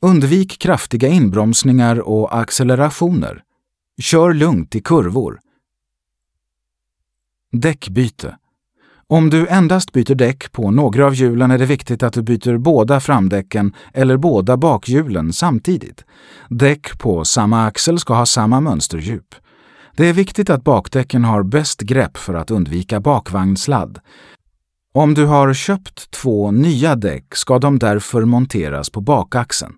Undvik 0.00 0.58
kraftiga 0.58 1.08
inbromsningar 1.08 2.00
och 2.00 2.38
accelerationer. 2.38 3.42
Kör 4.00 4.32
lugnt 4.34 4.74
i 4.74 4.80
kurvor. 4.80 5.40
Däckbyte. 7.52 8.36
Om 9.10 9.30
du 9.30 9.46
endast 9.46 9.92
byter 9.92 10.14
däck 10.14 10.52
på 10.52 10.70
några 10.70 11.06
av 11.06 11.14
hjulen 11.14 11.50
är 11.50 11.58
det 11.58 11.66
viktigt 11.66 12.02
att 12.02 12.12
du 12.12 12.22
byter 12.22 12.58
båda 12.58 13.00
framdäcken 13.00 13.74
eller 13.92 14.16
båda 14.16 14.56
bakhjulen 14.56 15.32
samtidigt. 15.32 16.04
Däck 16.48 16.98
på 16.98 17.24
samma 17.24 17.66
axel 17.66 17.98
ska 17.98 18.14
ha 18.14 18.26
samma 18.26 18.60
mönsterdjup. 18.60 19.34
Det 19.96 20.06
är 20.06 20.12
viktigt 20.12 20.50
att 20.50 20.64
bakdäcken 20.64 21.24
har 21.24 21.42
bäst 21.42 21.80
grepp 21.80 22.16
för 22.16 22.34
att 22.34 22.50
undvika 22.50 23.00
bakvagnssladd. 23.00 24.00
Om 24.94 25.14
du 25.14 25.26
har 25.26 25.54
köpt 25.54 26.10
två 26.10 26.50
nya 26.50 26.96
däck 26.96 27.34
ska 27.34 27.58
de 27.58 27.78
därför 27.78 28.24
monteras 28.24 28.90
på 28.90 29.00
bakaxeln. 29.00 29.74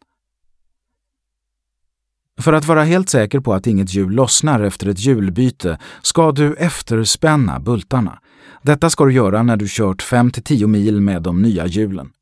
För 2.40 2.52
att 2.52 2.64
vara 2.64 2.84
helt 2.84 3.08
säker 3.08 3.40
på 3.40 3.54
att 3.54 3.66
inget 3.66 3.94
hjul 3.94 4.12
lossnar 4.12 4.60
efter 4.60 4.88
ett 4.88 5.00
hjulbyte 5.00 5.78
ska 6.02 6.32
du 6.32 6.54
efterspänna 6.54 7.60
bultarna. 7.60 8.18
Detta 8.62 8.90
ska 8.90 9.04
du 9.04 9.12
göra 9.12 9.42
när 9.42 9.56
du 9.56 9.66
kört 9.68 10.02
5-10 10.02 10.66
mil 10.66 11.00
med 11.00 11.22
de 11.22 11.42
nya 11.42 11.66
hjulen. 11.66 12.12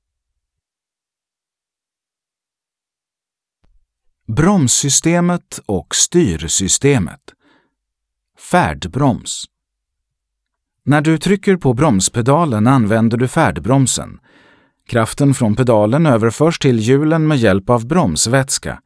Bromssystemet 4.27 5.61
och 5.67 5.95
styrsystemet. 5.95 7.21
Färdbroms. 8.51 9.45
När 10.83 11.01
du 11.01 11.19
trycker 11.19 11.57
på 11.57 11.75
bromspedalen 11.75 12.67
använder 12.67 13.17
du 13.17 13.29
färdbromsen. 13.29 14.21
Kraften 14.87 15.35
från 15.35 15.57
pedalen 15.57 16.07
överförs 16.07 16.59
till 16.59 16.79
hjulen 16.79 17.27
med 17.27 17.39
hjälp 17.39 17.71
av 17.71 17.87
bromsvätska. 17.87 18.81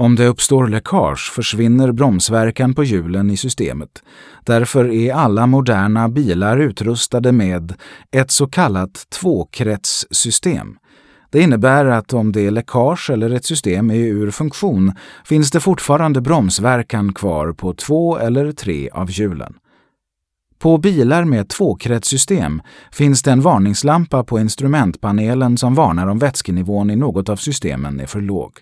Om 0.00 0.16
det 0.16 0.26
uppstår 0.26 0.68
läckage 0.68 1.32
försvinner 1.34 1.92
bromsverkan 1.92 2.74
på 2.74 2.84
hjulen 2.84 3.30
i 3.30 3.36
systemet. 3.36 4.02
Därför 4.44 4.92
är 4.92 5.14
alla 5.14 5.46
moderna 5.46 6.08
bilar 6.08 6.58
utrustade 6.58 7.32
med 7.32 7.74
ett 8.10 8.30
så 8.30 8.46
kallat 8.46 9.06
tvåkretssystem. 9.20 10.76
Det 11.30 11.40
innebär 11.40 11.84
att 11.84 12.12
om 12.12 12.32
det 12.32 12.46
är 12.46 12.50
läckage 12.50 13.10
eller 13.10 13.30
ett 13.30 13.44
system 13.44 13.90
är 13.90 13.94
ur 13.94 14.30
funktion 14.30 14.92
finns 15.24 15.50
det 15.50 15.60
fortfarande 15.60 16.20
bromsverkan 16.20 17.12
kvar 17.12 17.52
på 17.52 17.74
två 17.74 18.18
eller 18.18 18.52
tre 18.52 18.90
av 18.90 19.10
hjulen. 19.10 19.54
På 20.58 20.78
bilar 20.78 21.24
med 21.24 21.48
tvåkretssystem 21.48 22.62
finns 22.92 23.22
det 23.22 23.30
en 23.30 23.40
varningslampa 23.40 24.24
på 24.24 24.38
instrumentpanelen 24.38 25.56
som 25.56 25.74
varnar 25.74 26.06
om 26.06 26.18
vätskenivån 26.18 26.90
i 26.90 26.96
något 26.96 27.28
av 27.28 27.36
systemen 27.36 28.00
är 28.00 28.06
för 28.06 28.20
låg. 28.20 28.52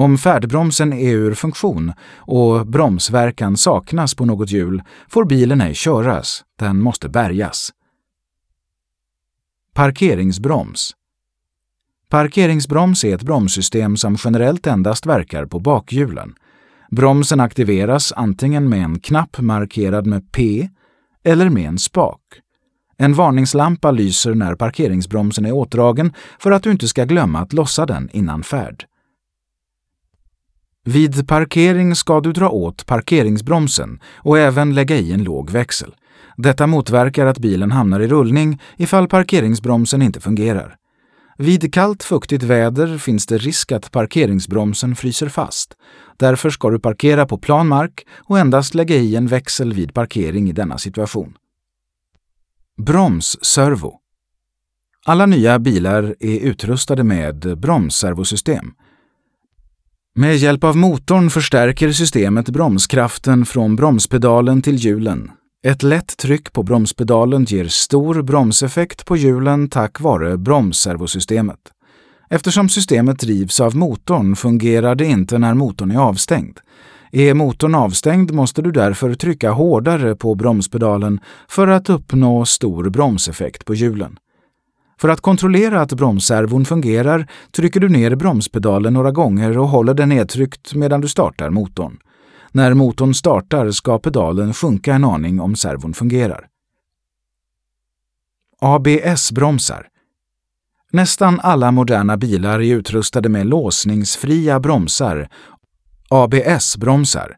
Om 0.00 0.18
färdbromsen 0.18 0.92
är 0.92 1.12
ur 1.12 1.34
funktion 1.34 1.92
och 2.16 2.66
bromsverkan 2.66 3.56
saknas 3.56 4.14
på 4.14 4.24
något 4.24 4.50
hjul 4.50 4.82
får 5.08 5.24
bilen 5.24 5.60
ej 5.60 5.74
köras, 5.74 6.44
den 6.58 6.82
måste 6.82 7.08
bärgas. 7.08 7.70
Parkeringsbroms 9.74 10.90
Parkeringsbroms 12.08 13.04
är 13.04 13.14
ett 13.14 13.22
bromssystem 13.22 13.96
som 13.96 14.16
generellt 14.24 14.66
endast 14.66 15.06
verkar 15.06 15.46
på 15.46 15.58
bakhjulen. 15.58 16.34
Bromsen 16.90 17.40
aktiveras 17.40 18.12
antingen 18.16 18.68
med 18.68 18.84
en 18.84 19.00
knapp 19.00 19.40
markerad 19.40 20.06
med 20.06 20.32
P 20.32 20.68
eller 21.24 21.48
med 21.48 21.68
en 21.68 21.78
spak. 21.78 22.22
En 22.96 23.14
varningslampa 23.14 23.90
lyser 23.90 24.34
när 24.34 24.54
parkeringsbromsen 24.54 25.46
är 25.46 25.52
åtdragen 25.52 26.12
för 26.38 26.50
att 26.50 26.62
du 26.62 26.70
inte 26.70 26.88
ska 26.88 27.04
glömma 27.04 27.38
att 27.38 27.52
lossa 27.52 27.86
den 27.86 28.10
innan 28.12 28.42
färd. 28.42 28.86
Vid 30.84 31.28
parkering 31.28 31.94
ska 31.94 32.20
du 32.20 32.32
dra 32.32 32.48
åt 32.48 32.86
parkeringsbromsen 32.86 34.00
och 34.16 34.38
även 34.38 34.74
lägga 34.74 34.96
i 34.96 35.12
en 35.12 35.24
låg 35.24 35.50
växel. 35.50 35.94
Detta 36.36 36.66
motverkar 36.66 37.26
att 37.26 37.38
bilen 37.38 37.70
hamnar 37.70 38.00
i 38.00 38.08
rullning 38.08 38.60
ifall 38.76 39.08
parkeringsbromsen 39.08 40.02
inte 40.02 40.20
fungerar. 40.20 40.76
Vid 41.38 41.74
kallt 41.74 42.02
fuktigt 42.02 42.42
väder 42.42 42.98
finns 42.98 43.26
det 43.26 43.38
risk 43.38 43.72
att 43.72 43.90
parkeringsbromsen 43.90 44.96
fryser 44.96 45.28
fast. 45.28 45.74
Därför 46.16 46.50
ska 46.50 46.70
du 46.70 46.78
parkera 46.78 47.26
på 47.26 47.38
plan 47.38 47.68
mark 47.68 48.06
och 48.16 48.38
endast 48.38 48.74
lägga 48.74 48.96
i 48.96 49.16
en 49.16 49.26
växel 49.26 49.72
vid 49.72 49.94
parkering 49.94 50.48
i 50.48 50.52
denna 50.52 50.78
situation. 50.78 51.34
Bromsservo 52.82 53.98
Alla 55.06 55.26
nya 55.26 55.58
bilar 55.58 56.14
är 56.20 56.38
utrustade 56.40 57.04
med 57.04 57.58
bromsservosystem. 57.58 58.72
Med 60.14 60.36
hjälp 60.36 60.64
av 60.64 60.76
motorn 60.76 61.30
förstärker 61.30 61.92
systemet 61.92 62.48
bromskraften 62.48 63.46
från 63.46 63.76
bromspedalen 63.76 64.62
till 64.62 64.76
hjulen. 64.76 65.30
Ett 65.66 65.82
lätt 65.82 66.16
tryck 66.16 66.52
på 66.52 66.62
bromspedalen 66.62 67.44
ger 67.44 67.68
stor 67.68 68.22
bromseffekt 68.22 69.04
på 69.04 69.16
hjulen 69.16 69.68
tack 69.68 70.00
vare 70.00 70.38
bromsservosystemet. 70.38 71.58
Eftersom 72.30 72.68
systemet 72.68 73.18
drivs 73.18 73.60
av 73.60 73.76
motorn 73.76 74.36
fungerar 74.36 74.94
det 74.94 75.04
inte 75.04 75.38
när 75.38 75.54
motorn 75.54 75.90
är 75.90 75.98
avstängd. 75.98 76.58
Är 77.12 77.34
motorn 77.34 77.74
avstängd 77.74 78.30
måste 78.30 78.62
du 78.62 78.72
därför 78.72 79.14
trycka 79.14 79.50
hårdare 79.50 80.16
på 80.16 80.34
bromspedalen 80.34 81.20
för 81.48 81.68
att 81.68 81.90
uppnå 81.90 82.44
stor 82.44 82.90
bromseffekt 82.90 83.64
på 83.64 83.74
hjulen. 83.74 84.18
För 85.00 85.08
att 85.08 85.20
kontrollera 85.20 85.80
att 85.80 85.92
bromsservon 85.92 86.64
fungerar 86.64 87.26
trycker 87.50 87.80
du 87.80 87.88
ner 87.88 88.14
bromspedalen 88.14 88.92
några 88.92 89.10
gånger 89.10 89.58
och 89.58 89.68
håller 89.68 89.94
den 89.94 90.08
nedtryckt 90.08 90.74
medan 90.74 91.00
du 91.00 91.08
startar 91.08 91.50
motorn. 91.50 91.98
När 92.52 92.74
motorn 92.74 93.14
startar 93.14 93.70
ska 93.70 93.98
pedalen 93.98 94.54
sjunka 94.54 94.94
en 94.94 95.04
aning 95.04 95.40
om 95.40 95.56
servon 95.56 95.94
fungerar. 95.94 96.46
ABS-bromsar 98.60 99.86
Nästan 100.92 101.40
alla 101.40 101.70
moderna 101.70 102.16
bilar 102.16 102.60
är 102.60 102.74
utrustade 102.74 103.28
med 103.28 103.46
låsningsfria 103.46 104.60
bromsar, 104.60 105.28
ABS-bromsar. 106.08 107.36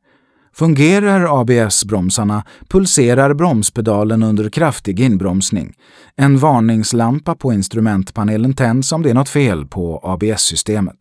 Fungerar 0.55 1.41
ABS-bromsarna 1.41 2.45
pulserar 2.69 3.35
bromspedalen 3.35 4.23
under 4.23 4.51
kraftig 4.51 5.01
inbromsning. 5.01 5.75
En 6.17 6.39
varningslampa 6.39 7.35
på 7.35 7.53
instrumentpanelen 7.53 8.55
tänds 8.55 8.93
om 8.93 9.03
det 9.03 9.11
är 9.11 9.15
något 9.15 9.29
fel 9.29 9.67
på 9.67 10.01
ABS-systemet. 10.03 10.97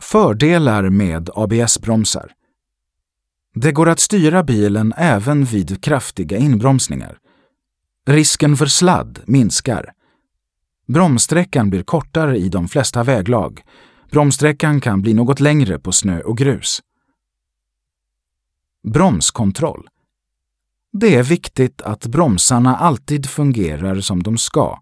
Fördelar 0.00 0.90
med 0.90 1.30
ABS-bromsar 1.34 2.32
Det 3.54 3.72
går 3.72 3.88
att 3.88 4.00
styra 4.00 4.42
bilen 4.42 4.94
även 4.96 5.44
vid 5.44 5.84
kraftiga 5.84 6.36
inbromsningar. 6.36 7.18
Risken 8.06 8.56
för 8.56 8.66
sladd 8.66 9.20
minskar. 9.26 9.92
Bromssträckan 10.88 11.70
blir 11.70 11.82
kortare 11.82 12.38
i 12.38 12.48
de 12.48 12.68
flesta 12.68 13.02
väglag. 13.02 13.62
Bromssträckan 14.10 14.80
kan 14.80 15.02
bli 15.02 15.14
något 15.14 15.40
längre 15.40 15.78
på 15.78 15.92
snö 15.92 16.20
och 16.20 16.38
grus. 16.38 16.80
Bromskontroll. 18.84 19.88
Det 20.92 21.14
är 21.14 21.22
viktigt 21.22 21.82
att 21.82 22.06
bromsarna 22.06 22.76
alltid 22.76 23.26
fungerar 23.26 24.00
som 24.00 24.22
de 24.22 24.38
ska. 24.38 24.78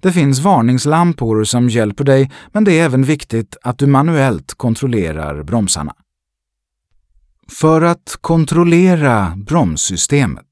Det 0.00 0.12
finns 0.12 0.40
varningslampor 0.40 1.44
som 1.44 1.68
hjälper 1.68 2.04
dig, 2.04 2.30
men 2.52 2.64
det 2.64 2.72
är 2.72 2.84
även 2.84 3.02
viktigt 3.02 3.56
att 3.62 3.78
du 3.78 3.86
manuellt 3.86 4.54
kontrollerar 4.54 5.42
bromsarna. 5.42 5.94
För 7.48 7.82
att 7.82 8.18
kontrollera 8.20 9.34
bromssystemet 9.36 10.46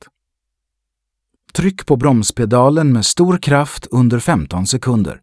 Tryck 1.53 1.87
på 1.87 1.97
bromspedalen 1.97 2.93
med 2.93 3.07
stor 3.07 3.39
kraft 3.39 3.87
under 3.91 4.19
15 4.19 4.67
sekunder. 4.67 5.21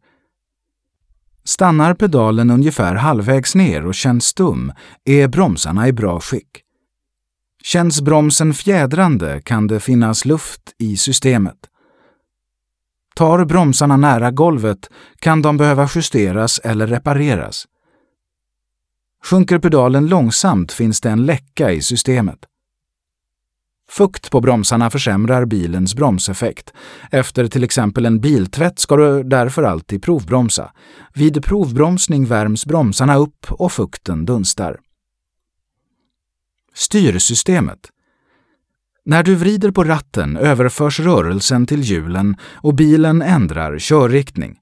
Stannar 1.43 1.93
pedalen 1.93 2.50
ungefär 2.50 2.95
halvvägs 2.95 3.55
ner 3.55 3.86
och 3.86 3.95
känns 3.95 4.25
stum 4.25 4.74
är 5.05 5.27
bromsarna 5.27 5.88
i 5.88 5.93
bra 5.93 6.19
skick. 6.19 6.63
Känns 7.63 8.01
bromsen 8.01 8.53
fjädrande 8.53 9.41
kan 9.41 9.67
det 9.67 9.79
finnas 9.79 10.25
luft 10.25 10.61
i 10.77 10.98
systemet. 10.98 11.57
Tar 13.15 13.46
bromsarna 13.46 13.98
nära 13.98 14.31
golvet 14.31 14.89
kan 15.20 15.41
de 15.41 15.57
behöva 15.57 15.89
justeras 15.96 16.59
eller 16.59 16.87
repareras. 16.87 17.65
Sjunker 19.24 19.59
pedalen 19.59 20.07
långsamt 20.07 20.72
finns 20.72 21.01
det 21.01 21.09
en 21.09 21.25
läcka 21.25 21.72
i 21.72 21.81
systemet. 21.81 22.39
Fukt 23.89 24.31
på 24.31 24.41
bromsarna 24.41 24.89
försämrar 24.89 25.46
bilens 25.46 25.96
bromseffekt. 25.96 26.74
Efter 27.11 27.48
till 27.48 27.63
exempel 27.63 28.05
en 28.05 28.20
biltvätt 28.20 28.79
ska 28.79 28.96
du 28.96 29.24
därför 29.24 29.63
alltid 29.63 30.03
provbromsa. 30.03 30.72
Vid 31.13 31.46
provbromsning 31.46 32.25
värms 32.25 32.65
bromsarna 32.65 33.15
upp 33.15 33.46
och 33.50 33.72
fukten 33.72 34.25
dunstar. 34.25 34.79
Styrsystemet 36.79 37.79
När 39.05 39.24
du 39.24 39.35
vrider 39.35 39.72
på 39.72 39.83
ratten 39.83 40.37
överförs 40.37 41.00
rörelsen 41.00 41.66
till 41.66 41.81
hjulen 41.81 42.35
och 42.53 42.75
bilen 42.75 43.22
ändrar 43.22 43.79
körriktning. 43.79 44.55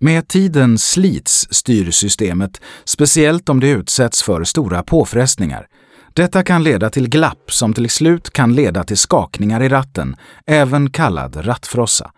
Med 0.00 0.28
tiden 0.28 0.78
slits 0.78 1.48
styrsystemet, 1.50 2.60
speciellt 2.84 3.48
om 3.48 3.60
det 3.60 3.68
utsätts 3.68 4.22
för 4.22 4.44
stora 4.44 4.82
påfrestningar. 4.82 5.66
Detta 6.12 6.42
kan 6.42 6.62
leda 6.62 6.90
till 6.90 7.08
glapp 7.08 7.52
som 7.52 7.74
till 7.74 7.90
slut 7.90 8.30
kan 8.30 8.54
leda 8.54 8.84
till 8.84 8.98
skakningar 8.98 9.62
i 9.62 9.68
ratten, 9.68 10.16
även 10.46 10.90
kallad 10.90 11.46
rattfrossa. 11.46 12.10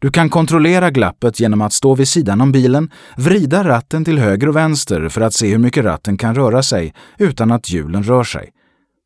Du 0.00 0.10
kan 0.10 0.30
kontrollera 0.30 0.90
glappet 0.90 1.40
genom 1.40 1.60
att 1.60 1.72
stå 1.72 1.94
vid 1.94 2.08
sidan 2.08 2.40
om 2.40 2.52
bilen, 2.52 2.90
vrida 3.16 3.68
ratten 3.68 4.04
till 4.04 4.18
höger 4.18 4.48
och 4.48 4.56
vänster 4.56 5.08
för 5.08 5.20
att 5.20 5.34
se 5.34 5.48
hur 5.50 5.58
mycket 5.58 5.84
ratten 5.84 6.18
kan 6.18 6.34
röra 6.34 6.62
sig 6.62 6.94
utan 7.18 7.50
att 7.50 7.70
hjulen 7.70 8.02
rör 8.02 8.24
sig. 8.24 8.50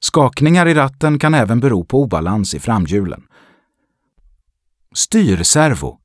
Skakningar 0.01 0.67
i 0.67 0.75
ratten 0.75 1.19
kan 1.19 1.35
även 1.35 1.61
bero 1.61 1.85
på 1.85 2.03
obalans 2.03 2.55
i 2.55 2.61
framhjulen. 2.61 3.23
Styrservo 4.95 5.99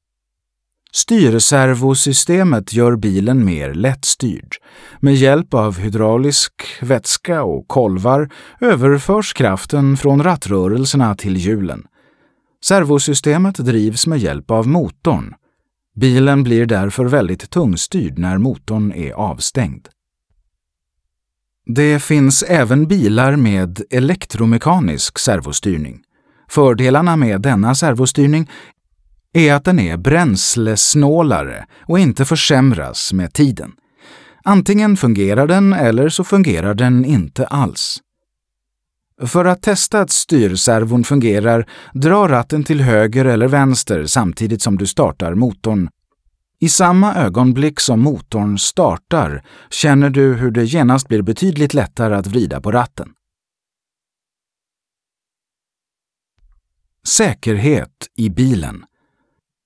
Styrservosystemet 0.92 2.74
gör 2.74 2.96
bilen 2.96 3.46
mer 3.46 3.74
lättstyrd. 3.74 4.56
Med 5.00 5.16
hjälp 5.16 5.54
av 5.54 5.80
hydraulisk 5.80 6.54
vätska 6.82 7.44
och 7.44 7.68
kolvar 7.68 8.30
överförs 8.62 9.34
kraften 9.34 9.98
från 9.98 10.24
rattrörelserna 10.24 11.16
till 11.16 11.38
hjulen. 11.38 11.84
Servosystemet 12.64 13.56
drivs 13.56 14.08
med 14.08 14.20
hjälp 14.20 14.52
av 14.52 14.68
motorn. 14.68 15.34
Bilen 15.96 16.44
blir 16.44 16.66
därför 16.66 17.06
väldigt 17.06 17.50
tungstyrd 17.50 18.18
när 18.18 18.38
motorn 18.38 18.92
är 18.92 19.12
avstängd. 19.12 19.88
Det 21.66 22.00
finns 22.00 22.44
även 22.44 22.88
bilar 22.88 23.36
med 23.36 23.82
elektromekanisk 23.90 25.20
servostyrning. 25.20 26.02
Fördelarna 26.50 27.16
med 27.16 27.42
denna 27.42 27.76
servostyrning 27.76 28.50
är 29.34 29.54
att 29.54 29.66
den 29.66 29.80
är 29.80 29.98
bränslesnålare 29.98 31.66
och 31.88 32.00
inte 32.00 32.26
försämras 32.26 33.14
med 33.14 33.34
tiden. 33.34 33.72
Antingen 34.44 34.98
fungerar 34.98 35.48
den 35.48 35.74
eller 35.74 36.10
så 36.10 36.24
fungerar 36.24 36.74
den 36.74 37.06
inte 37.06 37.46
alls. 37.46 37.98
För 39.26 39.46
att 39.46 39.62
testa 39.62 40.02
att 40.02 40.10
styrservon 40.10 41.04
fungerar, 41.04 41.70
dra 41.94 42.28
ratten 42.28 42.64
till 42.64 42.82
höger 42.82 43.26
eller 43.26 43.48
vänster 43.48 44.06
samtidigt 44.06 44.62
som 44.62 44.78
du 44.78 44.88
startar 44.88 45.34
motorn. 45.34 45.90
I 46.60 46.70
samma 46.70 47.16
ögonblick 47.16 47.80
som 47.80 48.00
motorn 48.00 48.58
startar 48.60 49.44
känner 49.70 50.10
du 50.10 50.34
hur 50.34 50.52
det 50.52 50.64
genast 50.64 51.08
blir 51.08 51.22
betydligt 51.22 51.74
lättare 51.74 52.16
att 52.16 52.28
vrida 52.28 52.62
på 52.62 52.72
ratten. 52.72 53.10
Säkerhet 57.08 58.08
i 58.18 58.30
bilen 58.30 58.86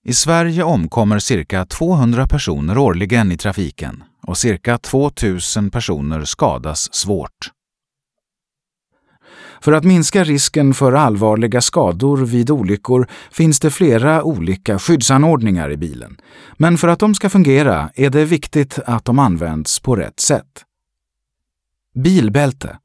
i 0.05 0.13
Sverige 0.13 0.63
omkommer 0.63 1.19
cirka 1.19 1.65
200 1.65 2.27
personer 2.27 2.77
årligen 2.77 3.31
i 3.31 3.37
trafiken 3.37 4.03
och 4.21 4.37
cirka 4.37 4.77
2000 4.77 5.71
personer 5.71 6.25
skadas 6.25 6.93
svårt. 6.93 7.51
För 9.63 9.71
att 9.71 9.83
minska 9.83 10.23
risken 10.23 10.73
för 10.73 10.93
allvarliga 10.93 11.61
skador 11.61 12.17
vid 12.17 12.51
olyckor 12.51 13.07
finns 13.31 13.59
det 13.59 13.71
flera 13.71 14.23
olika 14.23 14.79
skyddsanordningar 14.79 15.71
i 15.71 15.77
bilen. 15.77 16.17
Men 16.57 16.77
för 16.77 16.87
att 16.87 16.99
de 16.99 17.15
ska 17.15 17.29
fungera 17.29 17.89
är 17.95 18.09
det 18.09 18.25
viktigt 18.25 18.79
att 18.85 19.05
de 19.05 19.19
används 19.19 19.79
på 19.79 19.95
rätt 19.95 20.19
sätt. 20.19 20.63
Bilbälte 21.95 22.77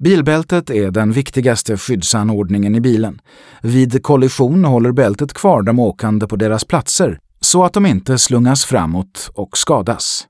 Bilbältet 0.00 0.70
är 0.70 0.90
den 0.90 1.12
viktigaste 1.12 1.76
skyddsanordningen 1.76 2.74
i 2.74 2.80
bilen. 2.80 3.20
Vid 3.62 4.02
kollision 4.02 4.64
håller 4.64 4.92
bältet 4.92 5.32
kvar 5.32 5.62
de 5.62 5.78
åkande 5.78 6.26
på 6.26 6.36
deras 6.36 6.64
platser 6.64 7.18
så 7.40 7.64
att 7.64 7.72
de 7.72 7.86
inte 7.86 8.18
slungas 8.18 8.64
framåt 8.64 9.30
och 9.34 9.58
skadas. 9.58 10.26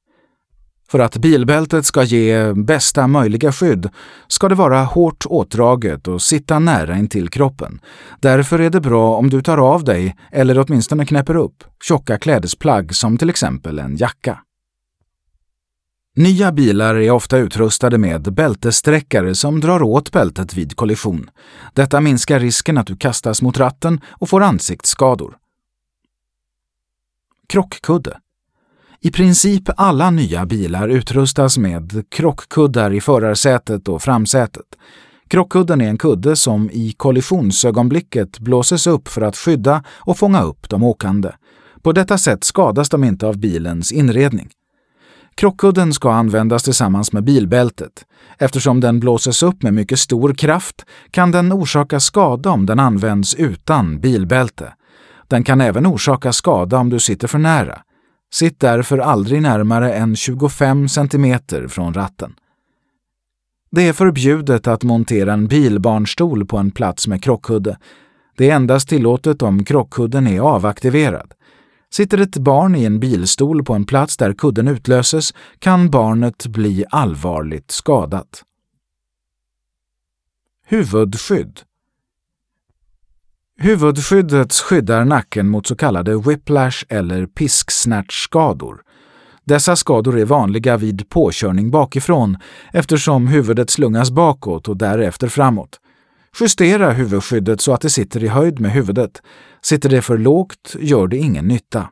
För 0.95 0.99
att 0.99 1.17
bilbältet 1.17 1.87
ska 1.87 2.03
ge 2.03 2.53
bästa 2.53 3.07
möjliga 3.07 3.53
skydd 3.53 3.91
ska 4.29 4.49
det 4.49 4.55
vara 4.55 4.85
hårt 4.85 5.27
åtdraget 5.27 6.09
och 6.09 6.23
sitta 6.23 6.59
nära 6.59 6.99
intill 6.99 7.29
kroppen. 7.29 7.81
Därför 8.21 8.59
är 8.59 8.71
det 8.71 8.81
bra 8.81 9.17
om 9.17 9.31
du 9.31 9.43
tar 9.43 9.59
av 9.59 9.85
dig, 9.85 10.17
eller 10.33 10.59
åtminstone 10.59 11.07
knäpper 11.07 11.37
upp, 11.37 11.65
tjocka 11.85 12.19
klädesplagg 12.19 12.95
som 12.95 13.19
till 13.19 13.31
exempel 13.31 13.79
en 13.79 13.97
jacka. 13.97 14.39
Nya 16.17 16.53
bilar 16.53 16.95
är 16.95 17.11
ofta 17.11 17.39
utrustade 17.39 17.99
med 17.99 18.35
bältessträckare 18.35 19.35
som 19.35 19.61
drar 19.61 19.83
åt 19.83 20.13
bältet 20.13 20.55
vid 20.55 20.77
kollision. 20.77 21.31
Detta 21.73 22.01
minskar 22.01 22.41
risken 22.41 22.79
att 22.79 22.87
du 22.87 22.97
kastas 22.97 23.43
mot 23.43 23.59
ratten 23.59 24.01
och 24.11 24.29
får 24.29 24.43
ansiktsskador. 24.43 25.37
Krockkudde 27.49 28.19
i 29.05 29.11
princip 29.11 29.63
alla 29.77 30.11
nya 30.11 30.47
bilar 30.47 30.89
utrustas 30.89 31.59
med 31.59 32.05
krockkuddar 32.11 32.93
i 32.93 33.01
förarsätet 33.01 33.89
och 33.89 34.03
framsätet. 34.03 34.65
Krockkudden 35.29 35.81
är 35.81 35.89
en 35.89 35.99
kudde 35.99 36.37
som 36.37 36.71
i 36.71 36.93
kollisionsögonblicket 36.97 38.39
blåses 38.39 38.87
upp 38.87 39.09
för 39.09 39.23
att 39.23 39.37
skydda 39.37 39.85
och 39.89 40.19
fånga 40.19 40.43
upp 40.43 40.69
de 40.69 40.83
åkande. 40.83 41.31
På 41.83 41.93
detta 41.93 42.19
sätt 42.19 42.45
skadas 42.45 42.89
de 42.89 43.05
inte 43.05 43.27
av 43.27 43.39
bilens 43.39 43.93
inredning. 43.93 44.49
Krockkudden 45.35 45.93
ska 45.93 46.13
användas 46.13 46.63
tillsammans 46.63 47.13
med 47.13 47.25
bilbältet. 47.25 48.05
Eftersom 48.39 48.81
den 48.81 49.01
blåses 49.01 49.43
upp 49.43 49.63
med 49.63 49.75
mycket 49.75 49.99
stor 49.99 50.35
kraft 50.35 50.85
kan 51.11 51.31
den 51.31 51.53
orsaka 51.53 52.01
skada 52.01 52.51
om 52.51 52.67
den 52.67 52.81
används 52.81 53.35
utan 53.35 54.01
bilbälte. 54.01 54.75
Den 55.29 55.45
kan 55.45 55.61
även 55.61 55.87
orsaka 55.87 56.33
skada 56.33 56.79
om 56.79 56.91
du 56.91 57.01
sitter 57.01 57.29
för 57.29 57.39
nära. 57.39 57.81
Sitt 58.35 58.61
därför 58.61 58.99
aldrig 58.99 59.43
närmare 59.43 59.93
än 59.93 60.17
25 60.17 60.89
cm 60.89 61.39
från 61.69 61.95
ratten. 61.95 62.35
Det 63.71 63.89
är 63.89 63.93
förbjudet 63.93 64.67
att 64.67 64.83
montera 64.83 65.33
en 65.33 65.47
bilbarnstol 65.47 66.47
på 66.47 66.59
en 66.59 66.71
plats 66.71 67.07
med 67.09 67.25
krockkudde. 67.25 67.79
Det 68.37 68.51
är 68.51 68.57
endast 68.57 68.89
tillåtet 68.89 69.43
om 69.43 69.65
krockkudden 69.65 70.27
är 70.27 70.41
avaktiverad. 70.41 71.35
Sitter 71.91 72.19
ett 72.19 72.37
barn 72.37 72.75
i 72.75 72.85
en 72.85 73.01
bilstol 73.01 73.65
på 73.65 73.75
en 73.75 73.85
plats 73.85 74.17
där 74.17 74.33
kudden 74.33 74.69
utlöses 74.69 75.35
kan 75.59 75.91
barnet 75.91 76.47
bli 76.47 76.85
allvarligt 76.91 77.71
skadat. 77.71 78.43
Huvudskydd 80.67 81.61
Huvudskyddet 83.59 84.53
skyddar 84.53 85.05
nacken 85.05 85.49
mot 85.49 85.67
så 85.67 85.77
kallade 85.77 86.17
whiplash 86.17 86.85
eller 86.89 87.27
pisksnärtskador. 87.27 88.83
Dessa 89.45 89.77
skador 89.77 90.19
är 90.19 90.25
vanliga 90.25 90.77
vid 90.77 91.09
påkörning 91.09 91.71
bakifrån 91.71 92.37
eftersom 92.73 93.27
huvudet 93.27 93.71
slungas 93.71 94.11
bakåt 94.11 94.69
och 94.69 94.77
därefter 94.77 95.29
framåt. 95.29 95.81
Justera 96.41 96.93
huvudskyddet 96.93 97.61
så 97.61 97.73
att 97.73 97.81
det 97.81 97.91
sitter 97.91 98.25
i 98.25 98.29
höjd 98.29 98.61
med 98.61 98.73
huvudet. 98.73 99.23
Sitter 99.63 99.89
det 99.89 100.03
för 100.03 100.19
lågt 100.19 100.77
gör 100.79 101.07
det 101.07 101.17
ingen 101.17 101.49
nytta. 101.49 101.89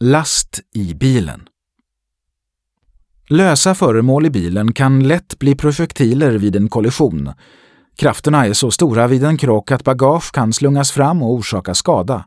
Last 0.00 0.60
i 0.74 0.94
bilen 0.94 1.48
Lösa 3.28 3.74
föremål 3.74 4.26
i 4.26 4.30
bilen 4.30 4.72
kan 4.72 5.08
lätt 5.08 5.38
bli 5.38 5.54
projektiler 5.54 6.38
vid 6.38 6.56
en 6.56 6.68
kollision. 6.68 7.30
Krafterna 7.96 8.46
är 8.46 8.52
så 8.52 8.70
stora 8.70 9.06
vid 9.06 9.24
en 9.24 9.36
krock 9.36 9.70
att 9.70 9.84
bagage 9.84 10.32
kan 10.32 10.52
slungas 10.52 10.90
fram 10.90 11.22
och 11.22 11.32
orsaka 11.32 11.74
skada. 11.74 12.24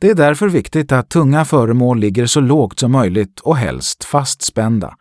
Det 0.00 0.10
är 0.10 0.14
därför 0.14 0.48
viktigt 0.48 0.92
att 0.92 1.08
tunga 1.10 1.44
föremål 1.44 1.98
ligger 1.98 2.26
så 2.26 2.40
lågt 2.40 2.78
som 2.78 2.92
möjligt 2.92 3.40
och 3.40 3.56
helst 3.56 4.04
fastspända. 4.04 4.96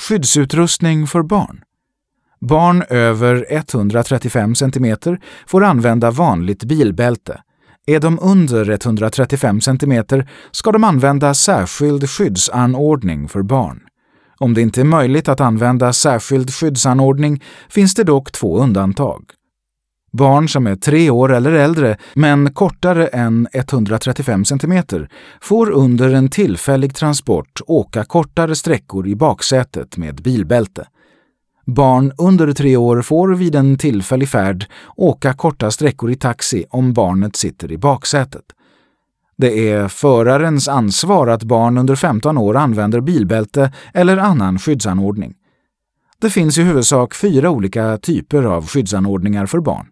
Skyddsutrustning 0.00 1.06
för 1.06 1.22
barn 1.22 1.62
Barn 2.40 2.82
över 2.88 3.46
135 3.50 4.54
cm 4.54 4.96
får 5.46 5.64
använda 5.64 6.10
vanligt 6.10 6.64
bilbälte. 6.64 7.42
Är 7.86 8.00
de 8.00 8.18
under 8.22 8.70
135 8.70 9.60
cm 9.60 10.04
ska 10.50 10.72
de 10.72 10.84
använda 10.84 11.34
särskild 11.34 12.10
skyddsanordning 12.10 13.28
för 13.28 13.42
barn. 13.42 13.80
Om 14.40 14.54
det 14.54 14.60
inte 14.60 14.80
är 14.80 14.84
möjligt 14.84 15.28
att 15.28 15.40
använda 15.40 15.92
särskild 15.92 16.50
skyddsanordning 16.50 17.42
finns 17.68 17.94
det 17.94 18.04
dock 18.04 18.32
två 18.32 18.58
undantag. 18.58 19.24
Barn 20.12 20.48
som 20.48 20.66
är 20.66 20.76
tre 20.76 21.10
år 21.10 21.32
eller 21.32 21.52
äldre, 21.52 21.96
men 22.14 22.52
kortare 22.52 23.06
än 23.06 23.48
135 23.52 24.44
cm, 24.44 24.82
får 25.40 25.70
under 25.70 26.14
en 26.14 26.28
tillfällig 26.28 26.94
transport 26.94 27.60
åka 27.66 28.04
kortare 28.04 28.54
sträckor 28.54 29.08
i 29.08 29.14
baksätet 29.16 29.96
med 29.96 30.22
bilbälte. 30.22 30.86
Barn 31.66 32.12
under 32.18 32.52
tre 32.52 32.76
år 32.76 33.02
får 33.02 33.34
vid 33.34 33.54
en 33.54 33.78
tillfällig 33.78 34.28
färd 34.28 34.66
åka 34.96 35.32
korta 35.32 35.70
sträckor 35.70 36.10
i 36.10 36.16
taxi 36.16 36.64
om 36.70 36.92
barnet 36.92 37.36
sitter 37.36 37.72
i 37.72 37.78
baksätet. 37.78 38.44
Det 39.40 39.70
är 39.70 39.88
förarens 39.88 40.68
ansvar 40.68 41.28
att 41.28 41.42
barn 41.42 41.78
under 41.78 41.96
15 41.96 42.38
år 42.38 42.56
använder 42.56 43.00
bilbälte 43.00 43.72
eller 43.94 44.16
annan 44.16 44.58
skyddsanordning. 44.58 45.34
Det 46.20 46.30
finns 46.30 46.58
i 46.58 46.62
huvudsak 46.62 47.14
fyra 47.14 47.50
olika 47.50 47.98
typer 47.98 48.42
av 48.42 48.66
skyddsanordningar 48.66 49.46
för 49.46 49.60
barn. 49.60 49.86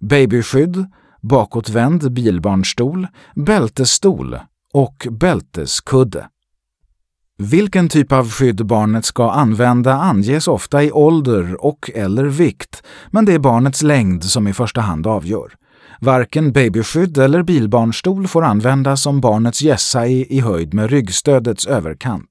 Babyskydd, 0.00 0.86
bakåtvänd 1.20 2.12
bilbarnstol, 2.12 3.06
bältesstol 3.34 4.38
och 4.72 5.06
bälteskudde. 5.10 6.28
Vilken 7.38 7.88
typ 7.88 8.12
av 8.12 8.30
skydd 8.30 8.66
barnet 8.66 9.04
ska 9.04 9.30
använda 9.30 9.92
anges 9.94 10.48
ofta 10.48 10.82
i 10.82 10.92
ålder 10.92 11.64
och 11.64 11.90
eller 11.94 12.24
vikt, 12.24 12.82
men 13.10 13.24
det 13.24 13.32
är 13.32 13.38
barnets 13.38 13.82
längd 13.82 14.24
som 14.24 14.48
i 14.48 14.52
första 14.52 14.80
hand 14.80 15.06
avgör. 15.06 15.54
Varken 16.04 16.52
babyskydd 16.52 17.18
eller 17.18 17.42
bilbarnstol 17.42 18.26
får 18.26 18.44
användas 18.44 19.06
om 19.06 19.20
barnets 19.20 19.62
gässa 19.62 20.06
är 20.06 20.32
i 20.32 20.40
höjd 20.40 20.74
med 20.74 20.90
ryggstödets 20.90 21.66
överkant. 21.66 22.30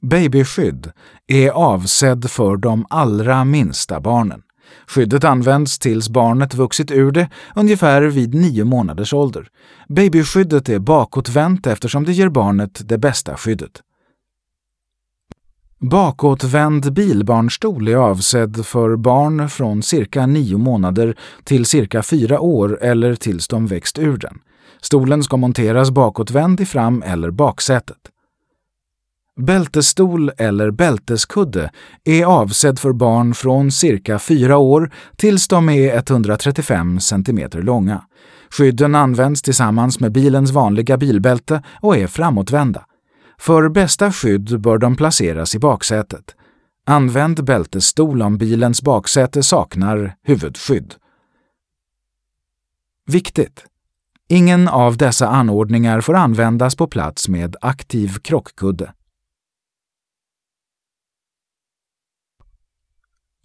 Babyskydd 0.00 0.92
är 1.26 1.50
avsedd 1.50 2.30
för 2.30 2.56
de 2.56 2.86
allra 2.90 3.44
minsta 3.44 4.00
barnen. 4.00 4.42
Skyddet 4.86 5.24
används 5.24 5.78
tills 5.78 6.08
barnet 6.08 6.54
vuxit 6.54 6.90
ur 6.90 7.10
det, 7.10 7.28
ungefär 7.54 8.02
vid 8.02 8.34
nio 8.34 8.64
månaders 8.64 9.12
ålder. 9.12 9.48
Babyskyddet 9.88 10.68
är 10.68 10.78
bakåtvänt 10.78 11.66
eftersom 11.66 12.04
det 12.04 12.12
ger 12.12 12.28
barnet 12.28 12.88
det 12.88 12.98
bästa 12.98 13.36
skyddet. 13.36 13.80
Bakåtvänd 15.90 16.92
bilbarnstol 16.92 17.88
är 17.88 17.96
avsedd 17.96 18.66
för 18.66 18.96
barn 18.96 19.48
från 19.48 19.82
cirka 19.82 20.26
nio 20.26 20.58
månader 20.58 21.16
till 21.44 21.64
cirka 21.64 22.02
fyra 22.02 22.40
år 22.40 22.78
eller 22.82 23.14
tills 23.14 23.48
de 23.48 23.66
växt 23.66 23.98
ur 23.98 24.16
den. 24.16 24.38
Stolen 24.80 25.22
ska 25.22 25.36
monteras 25.36 25.90
bakåtvänd 25.90 26.60
i 26.60 26.66
fram 26.66 27.02
eller 27.02 27.30
baksätet. 27.30 27.96
Bältesstol 29.40 30.30
eller 30.38 30.70
bälteskudde 30.70 31.70
är 32.04 32.24
avsedd 32.24 32.78
för 32.78 32.92
barn 32.92 33.34
från 33.34 33.70
cirka 33.70 34.18
fyra 34.18 34.56
år 34.56 34.90
tills 35.16 35.48
de 35.48 35.68
är 35.68 35.96
135 35.96 37.00
cm 37.00 37.50
långa. 37.52 38.02
Skydden 38.50 38.94
används 38.94 39.42
tillsammans 39.42 40.00
med 40.00 40.12
bilens 40.12 40.50
vanliga 40.50 40.96
bilbälte 40.96 41.62
och 41.80 41.96
är 41.96 42.06
framåtvända. 42.06 42.84
För 43.38 43.68
bästa 43.68 44.12
skydd 44.12 44.60
bör 44.60 44.78
de 44.78 44.96
placeras 44.96 45.54
i 45.54 45.58
baksätet. 45.58 46.34
Använd 46.86 47.44
bältesstol 47.44 48.22
om 48.22 48.38
bilens 48.38 48.82
baksäte 48.82 49.42
saknar 49.42 50.16
huvudskydd. 50.22 50.94
Viktigt! 53.06 53.64
Ingen 54.28 54.68
av 54.68 54.96
dessa 54.96 55.28
anordningar 55.28 56.00
får 56.00 56.14
användas 56.14 56.76
på 56.76 56.86
plats 56.86 57.28
med 57.28 57.56
aktiv 57.60 58.18
krockkudde. 58.18 58.92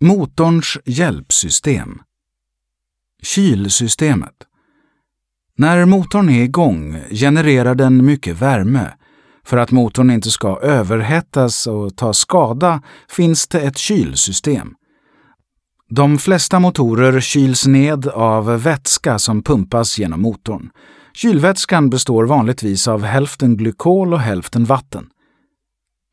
Motorns 0.02 0.78
hjälpsystem 0.86 2.02
Kylsystemet 3.21 4.47
När 5.56 5.86
motorn 5.86 6.30
är 6.30 6.43
igång 6.43 7.02
genererar 7.12 7.75
den 7.75 8.06
mycket 8.06 8.41
värme 8.41 8.93
för 9.49 9.57
att 9.57 9.71
motorn 9.71 10.12
inte 10.12 10.31
ska 10.31 10.59
överhettas 10.62 11.67
och 11.67 11.95
ta 11.95 12.13
skada 12.13 12.81
finns 13.07 13.47
det 13.47 13.62
ett 13.62 13.77
kylsystem. 13.77 14.73
De 15.89 16.17
flesta 16.17 16.59
motorer 16.59 17.19
kyls 17.19 17.67
ned 17.67 18.07
av 18.07 18.63
vätska 18.63 19.19
som 19.19 19.43
pumpas 19.43 19.99
genom 19.99 20.21
motorn. 20.21 20.69
Kylvätskan 21.13 21.89
består 21.89 22.23
vanligtvis 22.25 22.88
av 22.88 23.03
hälften 23.03 23.57
glykol 23.57 24.13
och 24.13 24.19
hälften 24.19 24.65
vatten. 24.65 25.05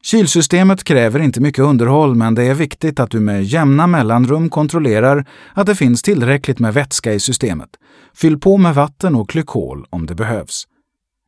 Kylsystemet 0.03 0.85
kräver 0.85 1.20
inte 1.20 1.40
mycket 1.40 1.64
underhåll 1.64 2.14
men 2.14 2.35
det 2.35 2.44
är 2.44 2.55
viktigt 2.55 3.01
att 3.01 3.11
du 3.11 3.20
med 3.20 3.44
jämna 3.44 3.87
mellanrum 3.87 4.51
kontrollerar 4.51 5.27
att 5.55 5.66
det 5.66 5.75
finns 5.75 6.03
tillräckligt 6.03 6.59
med 6.59 6.75
vätska 6.75 7.12
i 7.12 7.20
systemet. 7.20 7.70
Fyll 8.14 8.38
på 8.40 8.57
med 8.57 8.75
vatten 8.75 9.14
och 9.14 9.29
glykol 9.29 9.87
om 9.90 10.07
det 10.07 10.14
behövs. 10.14 10.66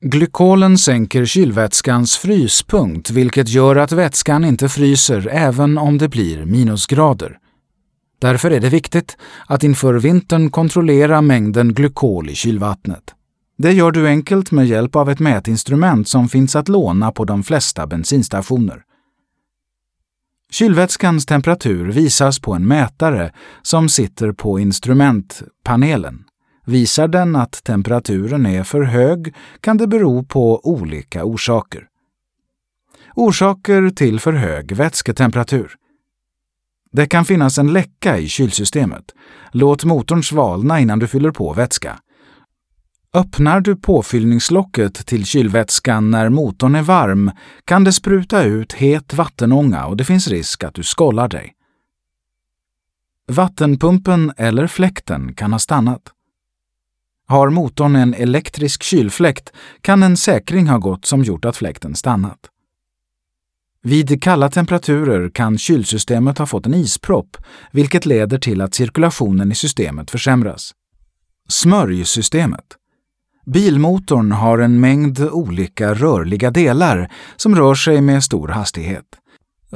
Glykolen 0.01 0.79
sänker 0.79 1.25
kylvätskans 1.25 2.17
fryspunkt 2.17 3.11
vilket 3.11 3.49
gör 3.49 3.77
att 3.77 3.93
vätskan 3.93 4.45
inte 4.45 4.69
fryser 4.69 5.29
även 5.33 5.79
om 5.79 5.99
det 5.99 6.09
blir 6.09 6.45
minusgrader. 6.45 7.39
Därför 8.21 8.51
är 8.51 8.61
det 8.61 8.69
viktigt 8.69 9.17
att 9.47 9.63
inför 9.63 9.95
vintern 9.95 10.51
kontrollera 10.51 11.21
mängden 11.21 11.75
glykol 11.75 12.31
i 12.31 12.35
kylvattnet. 12.35 13.15
Det 13.59 13.73
gör 13.73 13.91
du 13.91 14.07
enkelt 14.07 14.51
med 14.51 14.67
hjälp 14.67 14.97
av 14.97 15.11
ett 15.11 15.21
mätinstrument 15.21 16.09
som 16.09 16.29
finns 16.29 16.57
att 16.57 16.69
låna 16.69 17.13
på 17.13 17.25
de 17.25 17.43
flesta 17.43 17.87
bensinstationer. 17.87 18.83
Kylvätskans 20.51 21.27
temperatur 21.27 21.93
visas 21.93 22.39
på 22.39 22.55
en 22.55 22.67
mätare 22.67 23.33
som 23.63 23.89
sitter 23.89 24.33
på 24.33 24.59
instrumentpanelen. 24.61 26.28
Visar 26.69 27.09
den 27.09 27.37
att 27.37 27.65
temperaturen 27.65 28.47
är 28.47 28.65
för 28.65 28.83
hög 28.83 29.35
kan 29.61 29.77
det 29.77 29.87
bero 29.87 30.25
på 30.25 30.61
olika 30.69 31.25
orsaker. 31.25 31.87
Orsaker 33.15 33.91
till 33.91 34.21
för 34.21 34.33
hög 34.33 34.73
vätsketemperatur. 34.73 35.75
Det 36.93 37.07
kan 37.07 37.25
finnas 37.25 37.59
en 37.59 37.73
läcka 37.73 38.19
i 38.19 38.29
kylsystemet. 38.29 39.05
Låt 39.53 39.85
motorn 39.85 40.23
svalna 40.23 40.81
innan 40.81 40.99
du 40.99 41.07
fyller 41.07 41.31
på 41.31 41.53
vätska. 41.53 41.99
Öppnar 43.15 43.61
du 43.61 43.77
påfyllningslocket 43.77 45.07
till 45.07 45.25
kylvätskan 45.25 46.11
när 46.11 46.29
motorn 46.29 46.75
är 46.75 46.83
varm 46.83 47.31
kan 47.65 47.85
det 47.85 47.93
spruta 47.93 48.43
ut 48.43 48.73
het 48.73 49.15
vattenånga 49.15 49.87
och 49.87 49.97
det 49.97 50.05
finns 50.05 50.29
risk 50.29 50.65
att 50.65 50.75
du 50.75 50.83
skållar 50.83 51.29
dig. 51.29 51.53
Vattenpumpen 53.29 54.33
eller 54.37 54.67
fläkten 54.67 55.35
kan 55.35 55.53
ha 55.53 55.59
stannat. 55.59 56.13
Har 57.29 57.51
motorn 57.51 57.97
en 57.97 58.15
elektrisk 58.15 58.83
kylfläkt 58.83 59.53
kan 59.81 60.03
en 60.03 60.17
säkring 60.17 60.69
ha 60.69 60.79
gått 60.79 61.05
som 61.05 61.23
gjort 61.23 61.45
att 61.45 61.57
fläkten 61.57 61.95
stannat. 61.95 62.39
Vid 63.83 64.23
kalla 64.23 64.51
temperaturer 64.51 65.31
kan 65.31 65.59
kylsystemet 65.59 66.39
ha 66.39 66.47
fått 66.47 66.67
en 66.67 66.75
ispropp, 66.75 67.37
vilket 67.73 68.07
leder 68.07 68.39
till 68.39 68.61
att 68.61 68.75
cirkulationen 68.75 69.53
i 69.53 69.55
systemet 69.55 70.11
försämras. 70.11 70.73
Smörjsystemet. 71.49 72.65
Bilmotorn 73.47 74.33
har 74.33 74.59
en 74.59 74.81
mängd 74.81 75.21
olika 75.21 75.95
rörliga 75.95 76.51
delar 76.51 77.13
som 77.37 77.57
rör 77.57 77.75
sig 77.75 78.01
med 78.01 78.25
stor 78.25 78.49
hastighet. 78.49 79.05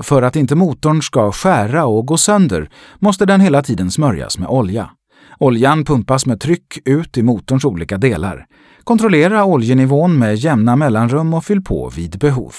För 0.02 0.22
att 0.22 0.36
inte 0.36 0.54
motorn 0.54 1.02
ska 1.02 1.32
skära 1.32 1.84
och 1.84 2.06
gå 2.06 2.16
sönder 2.16 2.70
måste 2.98 3.26
den 3.26 3.40
hela 3.40 3.62
tiden 3.62 3.90
smörjas 3.90 4.38
med 4.38 4.48
olja. 4.48 4.90
Oljan 5.38 5.84
pumpas 5.84 6.26
med 6.26 6.40
tryck 6.40 6.78
ut 6.84 7.18
i 7.18 7.22
motorns 7.22 7.64
olika 7.64 7.98
delar. 7.98 8.46
Kontrollera 8.84 9.44
oljenivån 9.44 10.18
med 10.18 10.36
jämna 10.36 10.76
mellanrum 10.76 11.34
och 11.34 11.44
fyll 11.44 11.62
på 11.62 11.88
vid 11.96 12.18
behov. 12.18 12.54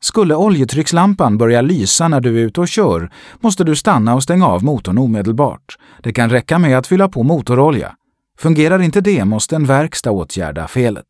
Skulle 0.00 0.34
oljetryckslampan 0.34 1.38
börja 1.38 1.62
lysa 1.62 2.08
när 2.08 2.20
du 2.20 2.40
är 2.40 2.46
ute 2.46 2.60
och 2.60 2.68
kör 2.68 3.10
måste 3.40 3.64
du 3.64 3.76
stanna 3.76 4.14
och 4.14 4.22
stänga 4.22 4.46
av 4.46 4.64
motorn 4.64 4.98
omedelbart. 4.98 5.78
Det 6.02 6.12
kan 6.12 6.30
räcka 6.30 6.58
med 6.58 6.78
att 6.78 6.86
fylla 6.86 7.08
på 7.08 7.22
motorolja. 7.22 7.94
Fungerar 8.38 8.82
inte 8.82 9.00
det 9.00 9.24
måste 9.24 9.56
en 9.56 9.64
verkstad 9.64 10.10
åtgärda 10.10 10.68
felet. 10.68 11.06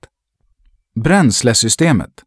Bränslesystemet. 1.00 2.25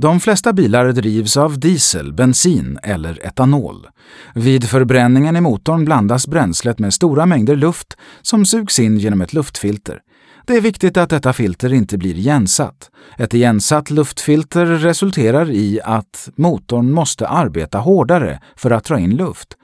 De 0.00 0.20
flesta 0.20 0.52
bilar 0.52 0.92
drivs 0.92 1.36
av 1.36 1.58
diesel, 1.60 2.12
bensin 2.12 2.78
eller 2.82 3.26
etanol. 3.26 3.86
Vid 4.34 4.68
förbränningen 4.68 5.36
i 5.36 5.40
motorn 5.40 5.84
blandas 5.84 6.26
bränslet 6.26 6.78
med 6.78 6.94
stora 6.94 7.26
mängder 7.26 7.56
luft 7.56 7.96
som 8.22 8.46
sugs 8.46 8.78
in 8.78 8.98
genom 8.98 9.20
ett 9.20 9.32
luftfilter. 9.32 10.00
Det 10.46 10.56
är 10.56 10.60
viktigt 10.60 10.96
att 10.96 11.10
detta 11.10 11.32
filter 11.32 11.72
inte 11.72 11.98
blir 11.98 12.14
igensatt. 12.14 12.90
Ett 13.18 13.34
igensatt 13.34 13.90
luftfilter 13.90 14.66
resulterar 14.66 15.50
i 15.50 15.80
att 15.84 16.28
motorn 16.36 16.92
måste 16.92 17.28
arbeta 17.28 17.78
hårdare 17.78 18.40
för 18.56 18.70
att 18.70 18.84
dra 18.84 18.98
in 18.98 19.16
luft, 19.16 19.56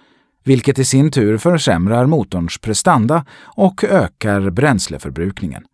vilket 0.45 0.79
i 0.79 0.85
sin 0.85 1.11
tur 1.11 1.39
försämrar 1.39 2.07
motorns 2.07 2.59
prestanda 2.59 3.25
och 3.43 3.85
ökar 3.85 4.51
bränsleförbrukningen. 4.51 5.65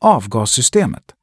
Avgassystemet 0.00 1.14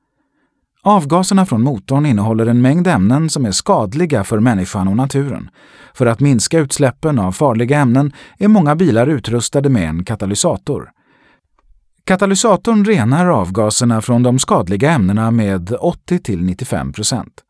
Avgaserna 0.84 1.46
från 1.46 1.64
motorn 1.64 2.06
innehåller 2.06 2.46
en 2.46 2.62
mängd 2.62 2.88
ämnen 2.88 3.30
som 3.30 3.46
är 3.46 3.52
skadliga 3.52 4.24
för 4.24 4.40
människan 4.40 4.88
och 4.88 4.96
naturen. 4.96 5.50
För 5.94 6.06
att 6.06 6.20
minska 6.20 6.60
utsläppen 6.60 7.20
av 7.20 7.32
farliga 7.32 7.80
ämnen 7.80 8.12
är 8.38 8.48
många 8.48 8.76
bilar 8.76 9.08
utrustade 9.08 9.70
med 9.70 9.90
en 9.90 10.06
katalysator. 10.06 10.92
Katalysatorn 12.04 12.86
renar 12.86 13.26
avgaserna 13.26 14.02
från 14.02 14.24
de 14.24 14.40
skadliga 14.40 14.92
ämnena 14.92 15.32
med 15.32 15.70
80-95 15.70 16.94
procent. 16.94 17.44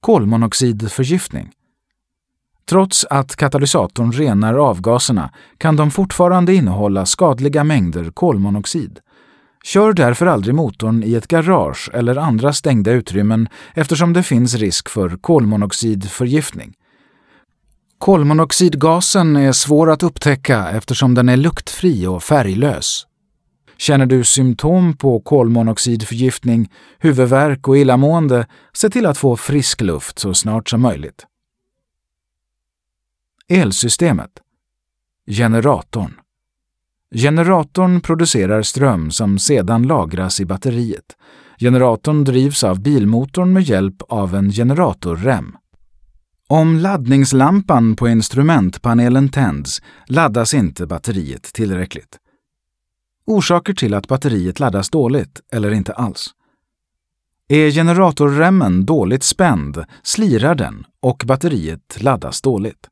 Kolmonoxidförgiftning 0.00 1.52
Trots 2.68 3.06
att 3.10 3.36
katalysatorn 3.36 4.12
renar 4.12 4.54
avgaserna 4.54 5.30
kan 5.58 5.76
de 5.76 5.90
fortfarande 5.90 6.54
innehålla 6.54 7.06
skadliga 7.06 7.64
mängder 7.64 8.10
kolmonoxid. 8.10 9.00
Kör 9.64 9.92
därför 9.92 10.26
aldrig 10.26 10.54
motorn 10.54 11.02
i 11.02 11.14
ett 11.14 11.28
garage 11.28 11.90
eller 11.92 12.16
andra 12.16 12.52
stängda 12.52 12.90
utrymmen 12.90 13.48
eftersom 13.74 14.12
det 14.12 14.22
finns 14.22 14.54
risk 14.54 14.88
för 14.88 15.16
kolmonoxidförgiftning. 15.16 16.74
Kolmonoxidgasen 17.98 19.36
är 19.36 19.52
svår 19.52 19.90
att 19.90 20.02
upptäcka 20.02 20.70
eftersom 20.70 21.14
den 21.14 21.28
är 21.28 21.36
luktfri 21.36 22.06
och 22.06 22.22
färglös. 22.22 23.06
Känner 23.76 24.06
du 24.06 24.24
symptom 24.24 24.96
på 24.96 25.20
kolmonoxidförgiftning, 25.20 26.72
huvudvärk 26.98 27.68
och 27.68 27.78
illamående, 27.78 28.46
se 28.72 28.90
till 28.90 29.06
att 29.06 29.18
få 29.18 29.36
frisk 29.36 29.80
luft 29.80 30.18
så 30.18 30.34
snart 30.34 30.68
som 30.68 30.82
möjligt. 30.82 31.26
Elsystemet 33.48 34.30
Generatorn 35.26 36.20
Generatorn 37.16 38.00
producerar 38.00 38.62
ström 38.62 39.10
som 39.10 39.38
sedan 39.38 39.82
lagras 39.82 40.40
i 40.40 40.44
batteriet. 40.44 41.04
Generatorn 41.58 42.24
drivs 42.24 42.64
av 42.64 42.82
bilmotorn 42.82 43.52
med 43.52 43.62
hjälp 43.62 44.02
av 44.08 44.34
en 44.34 44.52
generatorrem. 44.52 45.56
Om 46.48 46.76
laddningslampan 46.76 47.96
på 47.96 48.08
instrumentpanelen 48.08 49.28
tänds 49.28 49.82
laddas 50.06 50.54
inte 50.54 50.86
batteriet 50.86 51.42
tillräckligt. 51.42 52.18
Orsaker 53.26 53.74
till 53.74 53.94
att 53.94 54.08
batteriet 54.08 54.60
laddas 54.60 54.90
dåligt 54.90 55.40
eller 55.52 55.70
inte 55.70 55.92
alls. 55.92 56.30
Är 57.48 57.70
generatorremmen 57.70 58.84
dåligt 58.84 59.22
spänd 59.22 59.84
slirar 60.02 60.54
den 60.54 60.84
och 61.00 61.22
batteriet 61.26 62.02
laddas 62.02 62.40
dåligt. 62.40 62.88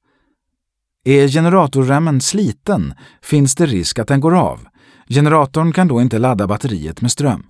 Är 1.04 1.28
generatorremmen 1.28 2.20
sliten 2.20 2.94
finns 3.22 3.54
det 3.54 3.66
risk 3.66 3.98
att 3.98 4.08
den 4.08 4.20
går 4.20 4.34
av. 4.34 4.68
Generatorn 5.08 5.72
kan 5.72 5.88
då 5.88 6.00
inte 6.00 6.18
ladda 6.18 6.46
batteriet 6.46 7.00
med 7.00 7.12
ström. 7.12 7.46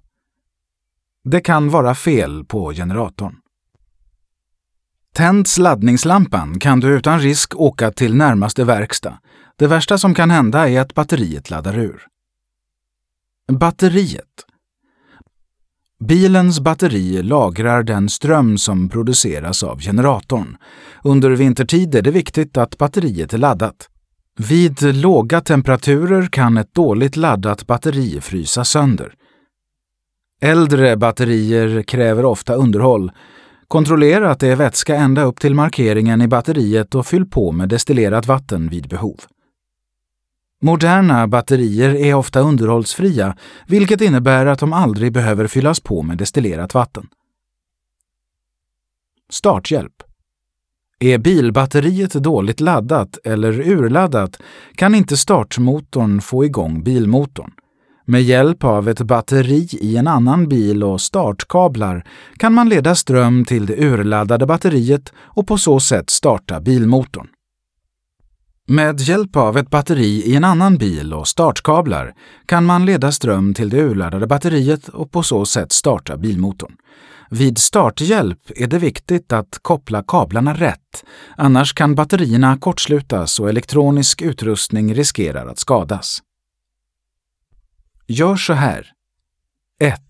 Det 1.25 1.41
kan 1.41 1.71
vara 1.71 1.95
fel 1.95 2.45
på 2.45 2.73
generatorn. 2.73 3.37
Tänds 5.15 5.59
laddningslampan 5.59 6.59
kan 6.59 6.81
du 6.81 6.89
utan 6.89 7.21
risk 7.21 7.57
åka 7.57 7.91
till 7.91 8.15
närmaste 8.15 8.65
verkstad. 8.65 9.19
Det 9.57 9.67
värsta 9.67 9.99
som 9.99 10.15
kan 10.15 10.31
hända 10.31 10.69
är 10.69 10.81
att 10.81 10.95
batteriet 10.95 11.51
laddar 11.51 11.79
ur. 11.79 12.07
Batteriet 13.53 14.47
Bilens 16.09 16.61
batteri 16.61 17.23
lagrar 17.23 17.83
den 17.83 18.09
ström 18.09 18.59
som 18.59 18.89
produceras 18.89 19.63
av 19.63 19.81
generatorn. 19.81 20.57
Under 21.05 21.31
vintertid 21.31 21.95
är 21.95 22.03
det 22.03 22.11
viktigt 22.11 22.57
att 22.57 22.79
batteriet 22.79 23.35
är 23.35 23.39
laddat. 23.39 23.89
Vid 24.39 24.83
låga 24.95 25.41
temperaturer 25.41 26.27
kan 26.27 26.57
ett 26.57 26.75
dåligt 26.75 27.17
laddat 27.17 27.67
batteri 27.67 28.21
frysa 28.21 28.65
sönder. 28.65 29.15
Äldre 30.41 30.97
batterier 30.97 31.83
kräver 31.83 32.25
ofta 32.25 32.55
underhåll. 32.55 33.11
Kontrollera 33.69 34.31
att 34.31 34.41
det 34.41 34.49
är 34.49 34.57
vätska 34.57 34.97
ända 34.97 35.23
upp 35.23 35.41
till 35.41 35.55
markeringen 35.55 36.23
i 36.23 36.29
batteriet 36.29 36.95
och 36.95 37.07
fyll 37.07 37.27
på 37.27 37.53
med 37.53 37.69
destillerat 37.69 38.27
vatten 38.27 38.69
vid 38.69 38.89
behov. 38.89 39.21
Moderna 40.65 41.29
batterier 41.29 41.95
är 41.95 42.15
ofta 42.15 42.41
underhållsfria, 42.41 43.37
vilket 43.67 44.01
innebär 44.01 44.47
att 44.47 44.59
de 44.59 44.73
aldrig 44.73 45.13
behöver 45.13 45.47
fyllas 45.47 45.81
på 45.81 46.03
med 46.03 46.19
destillerat 46.19 46.75
vatten. 46.75 47.07
Starthjälp 49.31 49.93
Är 50.99 51.19
bilbatteriet 51.19 52.13
dåligt 52.13 52.61
laddat 52.61 53.19
eller 53.25 53.61
urladdat 53.61 54.43
kan 54.75 54.95
inte 54.95 55.17
startmotorn 55.17 56.21
få 56.21 56.45
igång 56.45 56.83
bilmotorn. 56.83 57.53
Med 58.05 58.23
hjälp 58.23 58.65
av 58.65 58.89
ett 58.89 59.01
batteri 59.01 59.69
i 59.81 59.97
en 59.97 60.09
annan 60.09 60.49
bil 60.49 60.85
och 60.85 61.01
startkablar 61.01 62.05
kan 62.37 62.55
man 62.55 62.69
leda 62.69 62.95
ström 62.95 63.45
till 63.45 63.67
det 63.67 63.77
urladdade 63.77 64.47
batteriet 64.47 65.13
och 65.17 65.47
på 65.47 65.59
så 65.59 65.81
sätt 65.81 66.11
starta 66.11 66.61
bilmotorn. 66.61 67.29
Med 68.69 69.01
hjälp 69.01 69.37
av 69.37 69.59
ett 69.59 69.71
batteri 69.71 70.23
i 70.27 70.37
en 70.37 70.45
annan 70.45 70.79
bil 70.79 71.15
och 71.15 71.29
startkablar 71.29 72.15
kan 72.47 72.65
man 72.65 72.87
leda 72.87 73.13
ström 73.13 73.55
till 73.55 73.69
det 73.69 73.83
urladdade 73.83 74.27
batteriet 74.27 74.89
och 74.89 75.11
på 75.11 75.23
så 75.23 75.47
sätt 75.47 75.73
starta 75.73 76.17
bilmotorn. 76.17 76.77
Vid 77.31 77.59
starthjälp 77.59 78.39
är 78.57 78.67
det 78.67 78.79
viktigt 78.79 79.33
att 79.33 79.59
koppla 79.63 80.05
kablarna 80.07 80.55
rätt, 80.55 81.05
annars 81.37 81.75
kan 81.75 81.95
batterierna 81.95 82.59
kortslutas 82.59 83.41
och 83.41 83.49
elektronisk 83.49 84.23
utrustning 84.23 84.95
riskerar 84.95 85.47
att 85.47 85.59
skadas. 85.59 86.19
Gör 88.07 88.37
så 88.37 88.53
här. 88.53 88.87
1. 89.81 90.01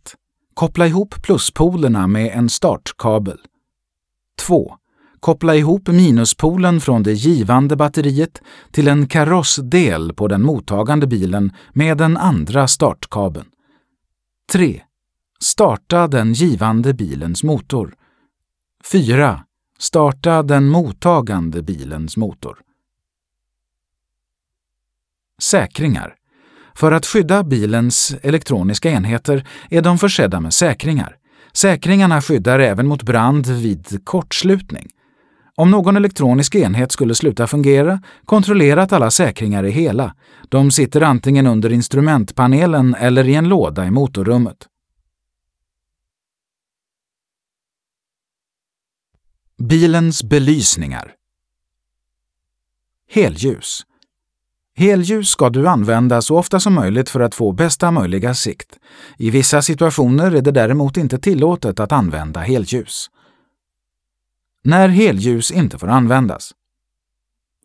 Koppla 0.54 0.86
ihop 0.86 1.22
pluspolerna 1.22 2.06
med 2.06 2.32
en 2.34 2.48
startkabel. 2.48 3.38
2. 4.46 4.76
Koppla 5.22 5.56
ihop 5.56 5.88
minuspolen 5.88 6.80
från 6.80 7.02
det 7.02 7.12
givande 7.12 7.76
batteriet 7.76 8.42
till 8.70 8.88
en 8.88 9.06
karossdel 9.06 10.12
på 10.12 10.28
den 10.28 10.42
mottagande 10.42 11.06
bilen 11.06 11.52
med 11.72 11.98
den 11.98 12.16
andra 12.16 12.68
startkabeln. 12.68 13.46
3. 14.52 14.82
Starta 15.40 16.08
den 16.08 16.32
givande 16.32 16.94
bilens 16.94 17.42
motor. 17.42 17.94
4. 18.92 19.44
Starta 19.78 20.42
den 20.42 20.68
mottagande 20.68 21.62
bilens 21.62 22.16
motor. 22.16 22.58
Säkringar. 25.42 26.14
För 26.74 26.92
att 26.92 27.06
skydda 27.06 27.44
bilens 27.44 28.14
elektroniska 28.22 28.90
enheter 28.90 29.48
är 29.70 29.82
de 29.82 29.98
försedda 29.98 30.40
med 30.40 30.54
säkringar. 30.54 31.16
Säkringarna 31.52 32.22
skyddar 32.22 32.58
även 32.58 32.86
mot 32.86 33.02
brand 33.02 33.46
vid 33.46 34.04
kortslutning. 34.04 34.88
Om 35.56 35.70
någon 35.70 35.96
elektronisk 35.96 36.54
enhet 36.54 36.92
skulle 36.92 37.14
sluta 37.14 37.46
fungera, 37.46 38.02
kontrollera 38.24 38.82
att 38.82 38.92
alla 38.92 39.10
säkringar 39.10 39.64
är 39.64 39.70
hela. 39.70 40.14
De 40.48 40.70
sitter 40.70 41.00
antingen 41.00 41.46
under 41.46 41.72
instrumentpanelen 41.72 42.94
eller 42.94 43.28
i 43.28 43.34
en 43.34 43.48
låda 43.48 43.86
i 43.86 43.90
motorrummet. 43.90 44.68
Bilens 49.58 50.22
belysningar 50.22 51.14
Helljus 53.10 53.82
Helljus 54.74 55.28
ska 55.28 55.50
du 55.50 55.68
använda 55.68 56.22
så 56.22 56.38
ofta 56.38 56.60
som 56.60 56.74
möjligt 56.74 57.08
för 57.10 57.20
att 57.20 57.34
få 57.34 57.52
bästa 57.52 57.90
möjliga 57.90 58.34
sikt. 58.34 58.78
I 59.18 59.30
vissa 59.30 59.62
situationer 59.62 60.32
är 60.32 60.40
det 60.40 60.50
däremot 60.50 60.96
inte 60.96 61.18
tillåtet 61.18 61.80
att 61.80 61.92
använda 61.92 62.40
helljus. 62.40 63.10
När 64.64 64.88
helljus 64.88 65.50
inte 65.50 65.78
får 65.78 65.88
användas. 65.88 66.52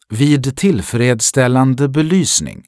Vid 0.09 0.57
tillfredsställande 0.57 1.89
belysning. 1.89 2.63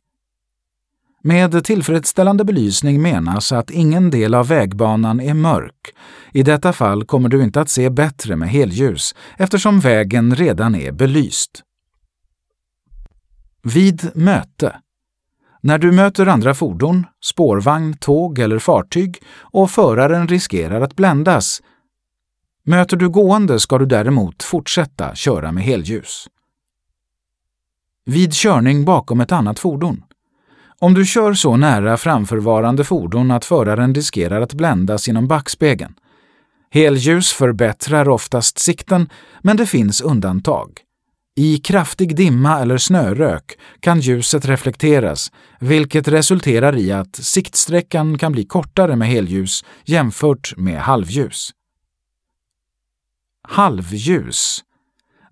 Med 1.23 1.63
tillfredsställande 1.63 2.43
belysning 2.45 3.01
menas 3.01 3.51
att 3.51 3.71
ingen 3.71 4.09
del 4.09 4.33
av 4.33 4.47
vägbanan 4.47 5.19
är 5.19 5.33
mörk. 5.33 5.95
I 6.33 6.43
detta 6.43 6.73
fall 6.73 7.05
kommer 7.05 7.29
du 7.29 7.43
inte 7.43 7.61
att 7.61 7.69
se 7.69 7.89
bättre 7.89 8.35
med 8.35 8.49
helljus 8.49 9.15
eftersom 9.37 9.79
vägen 9.79 10.35
redan 10.35 10.75
är 10.75 10.91
belyst. 10.91 11.63
Vid 13.63 14.11
möte. 14.15 14.75
När 15.61 15.77
du 15.77 15.91
möter 15.91 16.25
andra 16.25 16.53
fordon, 16.53 17.05
spårvagn, 17.23 17.97
tåg 17.97 18.39
eller 18.39 18.59
fartyg 18.59 19.21
och 19.39 19.71
föraren 19.71 20.27
riskerar 20.27 20.81
att 20.81 20.95
bländas. 20.95 21.61
Möter 22.69 22.97
du 22.97 23.09
gående 23.09 23.59
ska 23.59 23.77
du 23.77 23.85
däremot 23.85 24.43
fortsätta 24.43 25.15
köra 25.15 25.51
med 25.51 25.63
helljus. 25.63 26.27
Vid 28.05 28.33
körning 28.33 28.85
bakom 28.85 29.21
ett 29.21 29.31
annat 29.31 29.59
fordon. 29.59 30.03
Om 30.79 30.93
du 30.93 31.05
kör 31.05 31.33
så 31.33 31.57
nära 31.57 31.97
framförvarande 31.97 32.83
fordon 32.83 33.31
att 33.31 33.45
föraren 33.45 33.95
riskerar 33.95 34.41
att 34.41 34.53
bländas 34.53 35.07
genom 35.07 35.27
backspegeln. 35.27 35.93
Helljus 36.71 37.31
förbättrar 37.33 38.09
oftast 38.09 38.59
sikten, 38.59 39.09
men 39.41 39.57
det 39.57 39.65
finns 39.65 40.01
undantag. 40.01 40.69
I 41.35 41.57
kraftig 41.57 42.15
dimma 42.15 42.59
eller 42.59 42.77
snörök 42.77 43.57
kan 43.79 43.99
ljuset 43.99 44.45
reflekteras, 44.45 45.31
vilket 45.59 46.07
resulterar 46.07 46.77
i 46.77 46.91
att 46.91 47.15
siktsträckan 47.15 48.17
kan 48.17 48.31
bli 48.31 48.45
kortare 48.45 48.95
med 48.95 49.07
helljus 49.07 49.65
jämfört 49.85 50.53
med 50.57 50.81
halvljus. 50.81 51.53
Halvljus 53.49 54.63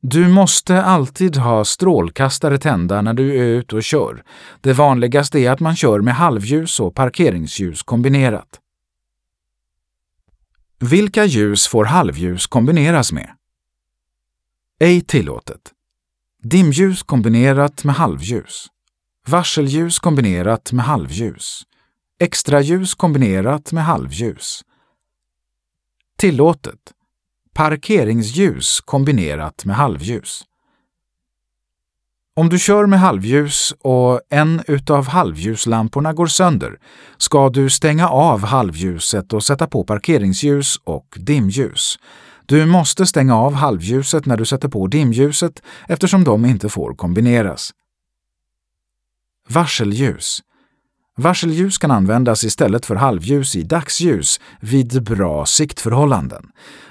du 0.02 0.28
måste 0.28 0.84
alltid 0.84 1.36
ha 1.36 1.66
strålkastare 1.66 2.58
tända 2.58 3.02
när 3.02 3.14
du 3.14 3.36
är 3.36 3.44
ute 3.44 3.76
och 3.76 3.84
kör. 3.84 4.24
Det 4.62 4.74
vanligaste 4.74 5.40
är 5.40 5.52
att 5.52 5.60
man 5.60 5.76
kör 5.76 6.00
med 6.00 6.16
halvljus 6.16 6.80
och 6.80 6.96
parkeringsljus 6.96 7.84
kombinerat. 7.84 8.60
Vilka 10.80 11.26
ljus 11.26 11.68
får 11.68 11.86
halvljus 11.86 12.48
kombineras 12.48 13.12
med? 13.12 13.30
Ej 14.80 15.02
tillåtet. 15.02 15.72
Dimljus 16.44 17.04
kombinerat 17.04 17.84
med 17.84 17.96
halvljus. 17.96 18.68
Varselljus 19.28 20.00
kombinerat 20.00 20.72
med 20.72 20.86
halvljus. 20.86 21.64
Extraljus 22.20 22.96
kombinerat 22.96 23.72
med 23.72 23.86
halvljus. 23.86 24.62
Tillåtet. 26.18 26.94
Parkeringsljus 27.58 28.82
kombinerat 28.82 29.65
med 29.65 29.76
halvljus. 29.76 30.41
Om 32.36 32.50
du 32.50 32.60
kör 32.60 32.86
med 32.86 33.00
halvljus 33.00 33.74
och 33.80 34.22
en 34.30 34.62
utav 34.67 35.08
halvljuslamporna 35.08 36.13
går 36.13 36.28
sönder 36.28 36.80
ska 37.17 37.50
du 37.50 37.70
stänga 37.70 38.10
av 38.10 38.46
halvljuset 38.46 39.34
och 39.34 39.43
sätta 39.43 39.67
på 39.67 39.84
parkeringsljus 39.84 40.80
och 40.84 41.08
dimljus. 41.15 42.00
Du 42.46 42.65
måste 42.65 43.06
stänga 43.06 43.38
av 43.38 43.54
halvljuset 43.54 44.26
när 44.26 44.38
du 44.38 44.46
sätter 44.46 44.67
på 44.67 44.88
dimljuset 44.88 45.63
eftersom 45.88 46.24
de 46.24 46.46
inte 46.46 46.70
får 46.70 46.96
kombineras. 46.96 47.72
Varselljus 49.50 50.41
Varselljus 51.20 51.78
kan 51.78 51.92
användas 51.92 52.44
istället 52.44 52.86
för 52.86 52.96
halvljus 52.96 53.56
i 53.56 53.64
dagsljus 53.64 54.40
vid 54.60 55.04
bra 55.04 55.46
siktförhållanden. 55.46 56.50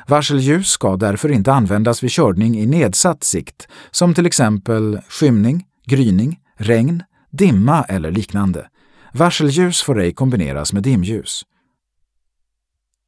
Varselljus 0.09 0.69
ska 0.69 0.97
därför 0.97 1.29
inte 1.33 1.53
användas 1.53 2.03
vid 2.03 2.11
körning 2.11 2.59
i 2.59 2.67
nedsatt 2.67 3.25
sikt, 3.25 3.69
som 3.91 4.15
till 4.15 4.27
exempel 4.27 5.01
skymning, 5.09 5.65
gryning, 5.85 6.39
regn, 6.57 7.03
dimma 7.31 7.85
eller 7.85 8.11
liknande. 8.11 8.69
Varselljus 9.13 9.83
får 9.83 10.01
ej 10.01 10.13
kombineras 10.13 10.73
med 10.73 10.83
dimljus. 10.83 11.43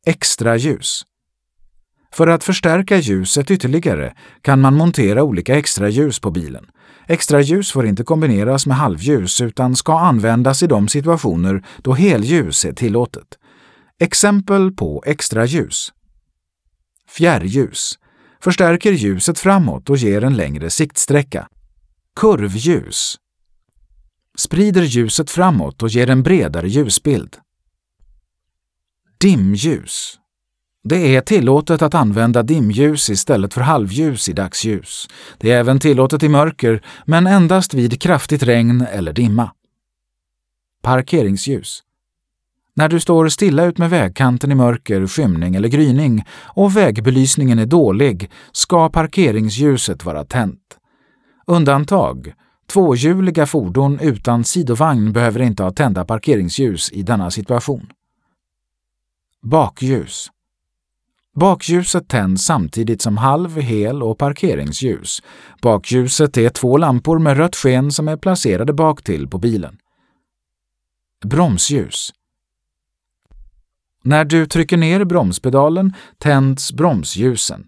Extraljus 0.06 1.04
för 2.12 2.26
att 2.26 2.44
förstärka 2.44 2.96
ljuset 2.96 3.50
ytterligare 3.50 4.14
kan 4.42 4.60
man 4.60 4.74
montera 4.74 5.22
olika 5.22 5.58
extraljus 5.58 6.20
på 6.20 6.30
bilen. 6.30 6.66
Extraljus 7.10 7.72
får 7.72 7.86
inte 7.86 8.04
kombineras 8.04 8.66
med 8.66 8.76
halvljus 8.76 9.40
utan 9.40 9.76
ska 9.76 9.98
användas 9.98 10.62
i 10.62 10.66
de 10.66 10.88
situationer 10.88 11.66
då 11.82 11.92
helljus 11.92 12.64
är 12.64 12.72
tillåtet. 12.72 13.38
Exempel 14.00 14.72
på 14.72 15.02
extraljus. 15.06 15.92
Fjärrljus 17.08 17.98
förstärker 18.40 18.92
ljuset 18.92 19.38
framåt 19.38 19.90
och 19.90 19.96
ger 19.96 20.24
en 20.24 20.36
längre 20.36 20.70
siktsträcka. 20.70 21.48
Kurvljus 22.16 23.16
sprider 24.38 24.82
ljuset 24.82 25.30
framåt 25.30 25.82
och 25.82 25.88
ger 25.88 26.10
en 26.10 26.22
bredare 26.22 26.68
ljusbild. 26.68 27.36
Dimljus 29.20 30.18
det 30.84 31.16
är 31.16 31.20
tillåtet 31.20 31.82
att 31.82 31.94
använda 31.94 32.42
dimljus 32.42 33.10
istället 33.10 33.54
för 33.54 33.60
halvljus 33.60 34.28
i 34.28 34.32
dagsljus. 34.32 35.08
Det 35.38 35.52
är 35.52 35.58
även 35.60 35.78
tillåtet 35.78 36.22
i 36.22 36.28
mörker, 36.28 36.82
men 37.04 37.26
endast 37.26 37.74
vid 37.74 38.02
kraftigt 38.02 38.42
regn 38.42 38.86
eller 38.92 39.12
dimma. 39.12 39.50
Parkeringsljus. 40.82 41.82
När 42.74 42.88
du 42.88 43.00
står 43.00 43.28
stilla 43.28 43.64
ut 43.64 43.78
med 43.78 43.90
vägkanten 43.90 44.52
i 44.52 44.54
mörker, 44.54 45.06
skymning 45.06 45.54
eller 45.54 45.68
gryning 45.68 46.24
och 46.44 46.76
vägbelysningen 46.76 47.58
är 47.58 47.66
dålig 47.66 48.30
ska 48.52 48.88
parkeringsljuset 48.88 50.04
vara 50.04 50.24
tänt. 50.24 50.78
Undantag. 51.46 52.32
Tvåhjuliga 52.72 53.46
fordon 53.46 53.98
utan 54.00 54.44
sidovagn 54.44 55.12
behöver 55.12 55.40
inte 55.40 55.62
ha 55.62 55.70
tända 55.70 56.04
parkeringsljus 56.04 56.92
i 56.92 57.02
denna 57.02 57.30
situation. 57.30 57.86
Bakljus. 59.42 60.30
Bakljuset 61.38 62.08
tänds 62.08 62.44
samtidigt 62.44 63.02
som 63.02 63.16
halv-, 63.16 63.60
hel 63.60 64.02
och 64.02 64.18
parkeringsljus. 64.18 65.22
Bakljuset 65.62 66.36
är 66.36 66.48
två 66.48 66.76
lampor 66.76 67.18
med 67.18 67.36
rött 67.36 67.56
sken 67.56 67.92
som 67.92 68.08
är 68.08 68.16
placerade 68.16 68.72
baktill 68.72 69.28
på 69.28 69.38
bilen. 69.38 69.76
Bromsljus 71.24 72.12
När 74.02 74.24
du 74.24 74.46
trycker 74.46 74.76
ner 74.76 75.04
bromspedalen 75.04 75.94
tänds 76.18 76.72
bromsljusen. 76.72 77.66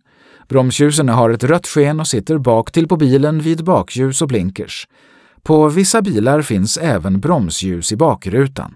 Bromsljusen 0.49 1.09
har 1.09 1.31
ett 1.31 1.45
rött 1.45 1.67
sken 1.67 2.01
och 2.01 2.07
sitter 2.07 2.39
baktill 2.39 2.89
på 2.89 2.97
bilen 2.97 3.41
vid 3.41 3.65
bakljus 3.65 4.23
och 4.23 4.29
blinkers. 4.29 4.89
På 5.43 5.69
vissa 5.69 6.03
bilar 6.03 6.43
finns 6.43 6.77
även 6.77 7.21
bromsljus 7.21 7.93
i 7.93 7.97
bakrutan. 7.97 8.75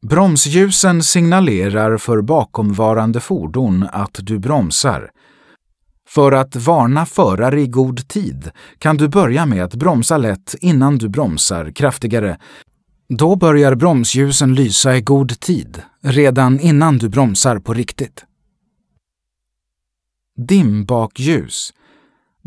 Bromsljusen 0.00 1.02
signalerar 1.02 1.96
för 1.96 2.22
bakomvarande 2.22 3.20
fordon 3.20 3.88
att 3.92 4.18
du 4.22 4.38
bromsar. 4.38 5.10
För 6.08 6.32
att 6.32 6.56
varna 6.56 7.06
förare 7.06 7.60
i 7.60 7.66
god 7.66 8.08
tid 8.08 8.50
kan 8.78 8.96
du 8.96 9.08
börja 9.08 9.46
med 9.46 9.64
att 9.64 9.74
bromsa 9.74 10.16
lätt 10.16 10.54
innan 10.60 10.98
du 10.98 11.08
bromsar 11.08 11.70
kraftigare. 11.70 12.38
Då 13.08 13.36
börjar 13.36 13.74
bromsljusen 13.74 14.54
lysa 14.54 14.96
i 14.96 15.00
god 15.00 15.40
tid, 15.40 15.82
redan 16.00 16.60
innan 16.60 16.98
du 16.98 17.08
bromsar 17.08 17.58
på 17.58 17.74
riktigt. 17.74 18.24
Dimbakljus 20.36 21.72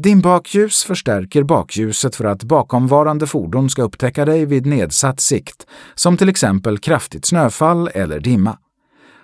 Dimmbakljus 0.04 0.84
förstärker 0.84 1.44
bakljuset 1.44 2.16
för 2.16 2.26
att 2.26 2.44
bakomvarande 2.44 3.28
fordon 3.28 3.70
ska 3.70 3.82
upptäcka 3.82 4.26
dig 4.26 4.46
vid 4.46 4.66
nedsatt 4.66 5.20
sikt, 5.20 5.68
som 5.96 6.18
till 6.18 6.30
exempel 6.30 6.78
kraftigt 6.78 7.26
snöfall 7.26 7.90
eller 7.94 8.20
dimma. 8.20 8.58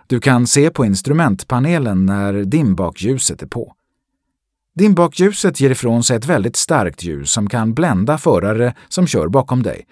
Du 0.08 0.20
kan 0.20 0.48
se 0.48 0.70
på 0.70 0.86
instrumentpanelen 0.86 2.06
när 2.06 2.34
dimbakljuset 2.34 3.42
är 3.42 3.48
på. 3.48 3.74
Dimbakljuset 4.76 5.60
ger 5.60 5.70
ifrån 5.70 6.04
sig 6.04 6.18
ett 6.18 6.26
väldigt 6.26 6.56
starkt 6.56 7.04
ljus 7.04 7.32
som 7.32 7.50
kan 7.50 7.74
blända 7.74 8.18
förare 8.18 8.74
som 8.90 9.08
kör 9.08 9.28
bakom 9.28 9.64
dig. 9.64 9.86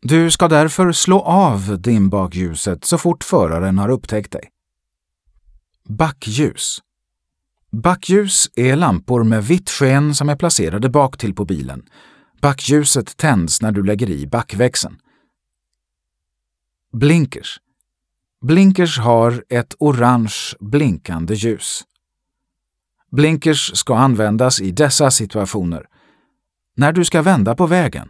Du 0.00 0.30
ska 0.30 0.48
därför 0.48 0.92
slå 0.92 1.20
av 1.20 1.80
dimbakljuset 1.80 2.84
så 2.84 2.98
fort 2.98 3.24
föraren 3.24 3.78
har 3.78 3.88
upptäckt 3.88 4.32
dig. 4.32 4.48
Backljus 5.88 6.82
Backljus 7.74 8.50
är 8.54 8.76
lampor 8.76 9.24
med 9.24 9.44
vitt 9.44 9.70
sken 9.70 10.14
som 10.14 10.28
är 10.28 10.36
placerade 10.36 10.88
bak 10.88 11.18
till 11.18 11.34
på 11.34 11.44
bilen. 11.44 11.82
Backljuset 12.40 13.16
tänds 13.16 13.62
när 13.62 13.72
du 13.72 13.82
lägger 13.82 14.10
i 14.10 14.26
backväxeln. 14.26 14.96
Blinkers 16.92 17.60
Blinkers 18.40 18.98
har 18.98 19.44
ett 19.48 19.74
orange 19.78 20.34
blinkande 20.60 21.34
ljus. 21.34 21.82
Blinkers 23.10 23.76
ska 23.76 23.96
användas 23.96 24.60
i 24.60 24.70
dessa 24.70 25.10
situationer. 25.10 25.86
När 26.76 26.92
du 26.92 27.04
ska 27.04 27.22
vända 27.22 27.54
på 27.54 27.66
vägen. 27.66 28.08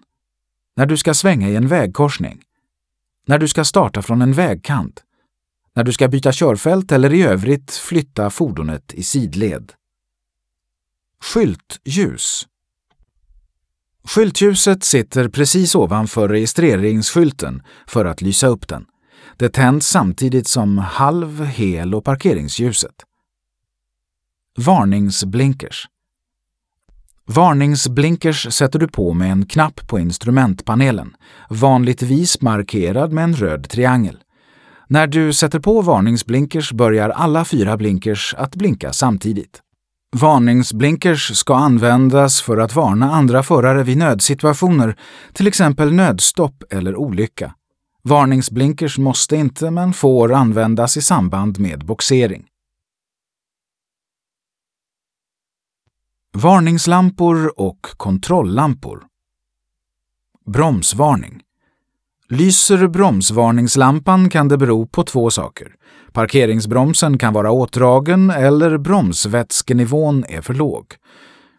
När 0.77 0.87
du 0.87 0.97
ska 0.97 1.15
svänga 1.15 1.49
i 1.49 1.57
en 1.57 1.69
vägkorsning. 1.69 2.43
När 3.27 3.39
du 3.39 3.49
ska 3.49 3.65
starta 3.65 4.03
från 4.03 4.23
en 4.23 4.33
vägkant 4.33 5.05
när 5.75 5.85
du 5.85 5.93
ska 5.93 6.09
byta 6.09 6.33
körfält 6.33 6.93
eller 6.93 7.15
i 7.15 7.23
övrigt 7.23 7.71
flytta 7.71 8.31
fordonet 8.31 8.95
i 8.95 9.03
sidled. 9.03 9.73
Skyltljus 11.21 12.47
Skyltljuset 14.05 14.85
sitter 14.85 15.29
precis 15.29 15.75
ovanför 15.75 16.29
registreringsskylten 16.29 17.63
för 17.87 18.05
att 18.05 18.23
lysa 18.23 18.47
upp 18.47 18.69
den. 18.69 18.87
Det 19.37 19.49
tänds 19.49 19.87
samtidigt 19.87 20.49
som 20.49 20.79
halv-, 20.79 21.45
hel 21.45 21.95
och 21.95 22.05
parkeringsljuset. 22.05 22.95
Varningsblinkers 24.57 25.89
Varningsblinkers 27.25 28.55
sätter 28.55 28.79
du 28.79 28.89
på 28.89 29.15
med 29.15 29.33
en 29.33 29.47
knapp 29.47 29.89
på 29.89 29.99
instrumentpanelen, 29.99 31.17
vanligtvis 31.51 32.41
markerad 32.41 33.13
med 33.13 33.25
en 33.25 33.35
röd 33.37 33.69
triangel. 33.69 34.19
När 34.93 35.07
du 35.07 35.33
sätter 35.33 35.59
på 35.61 35.83
varningsblinkers 35.83 36.73
börjar 36.73 37.09
alla 37.09 37.45
fyra 37.45 37.77
blinkers 37.77 38.35
att 38.39 38.57
blinka 38.57 38.93
samtidigt. 38.93 39.63
Varningsblinkers 40.17 41.37
ska 41.37 41.57
användas 41.57 42.43
för 42.43 42.59
att 42.59 42.75
varna 42.75 43.13
andra 43.13 43.43
förare 43.43 43.83
vid 43.83 43.97
nödsituationer, 43.97 44.99
till 45.33 45.47
exempel 45.47 45.93
nödstopp 45.93 46.65
eller 46.71 46.97
olycka. 46.97 47.55
Varningsblinkers 48.03 48.99
måste 48.99 49.37
inte, 49.37 49.71
men 49.71 49.93
får 49.93 50.33
användas 50.33 50.97
i 50.97 51.03
samband 51.03 51.59
med 51.59 51.85
boxering. 51.87 52.47
Varningslampor 56.33 57.61
och 57.61 57.83
kontrolllampor. 57.83 59.05
Bromsvarning. 60.47 61.43
Lyser 62.33 62.89
bromsvarningslampan 62.89 64.31
kan 64.31 64.49
det 64.49 64.59
bero 64.59 64.87
på 64.87 65.03
två 65.03 65.31
saker. 65.31 65.69
Parkeringsbromsen 66.13 67.19
kan 67.19 67.33
vara 67.33 67.51
åtdragen 67.51 68.31
eller 68.31 68.79
bromsvätskenivån 68.79 70.25
är 70.29 70.41
för 70.41 70.55
låg. 70.55 70.85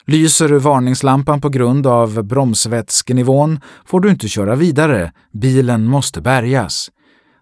Lyser 0.06 0.50
varningslampan 0.50 1.42
på 1.42 1.50
grund 1.50 1.88
av 1.88 2.24
bromsvätskenivån 2.24 3.60
får 3.86 4.00
du 4.00 4.10
inte 4.10 4.28
köra 4.28 4.56
vidare, 4.56 5.12
bilen 5.34 5.86
måste 5.86 6.22
bärgas. 6.22 6.90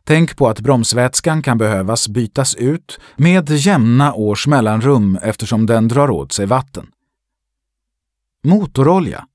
Tänk 0.04 0.38
på 0.38 0.48
att 0.48 0.60
bromsvätskan 0.60 1.42
kan 1.42 1.58
behövas 1.58 2.08
bytas 2.08 2.56
ut 2.56 3.00
med 3.16 3.50
jämna 3.50 4.14
års 4.14 4.48
mellanrum 4.48 5.20
eftersom 5.22 5.66
den 5.66 5.88
drar 5.88 6.10
åt 6.10 6.32
sig 6.32 6.46
vatten. 6.46 6.88
Motorolja 8.44 9.26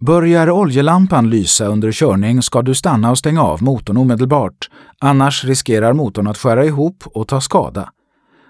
Börjar 0.00 0.50
oljelampan 0.50 1.30
lysa 1.30 1.66
under 1.66 1.92
körning 1.92 2.42
ska 2.42 2.62
du 2.62 2.74
stanna 2.74 3.10
och 3.10 3.18
stänga 3.18 3.42
av 3.42 3.62
motorn 3.62 3.96
omedelbart, 3.96 4.70
annars 4.98 5.44
riskerar 5.44 5.92
motorn 5.92 6.26
att 6.26 6.38
skära 6.38 6.64
ihop 6.64 7.04
och 7.06 7.28
ta 7.28 7.40
skada. 7.40 7.88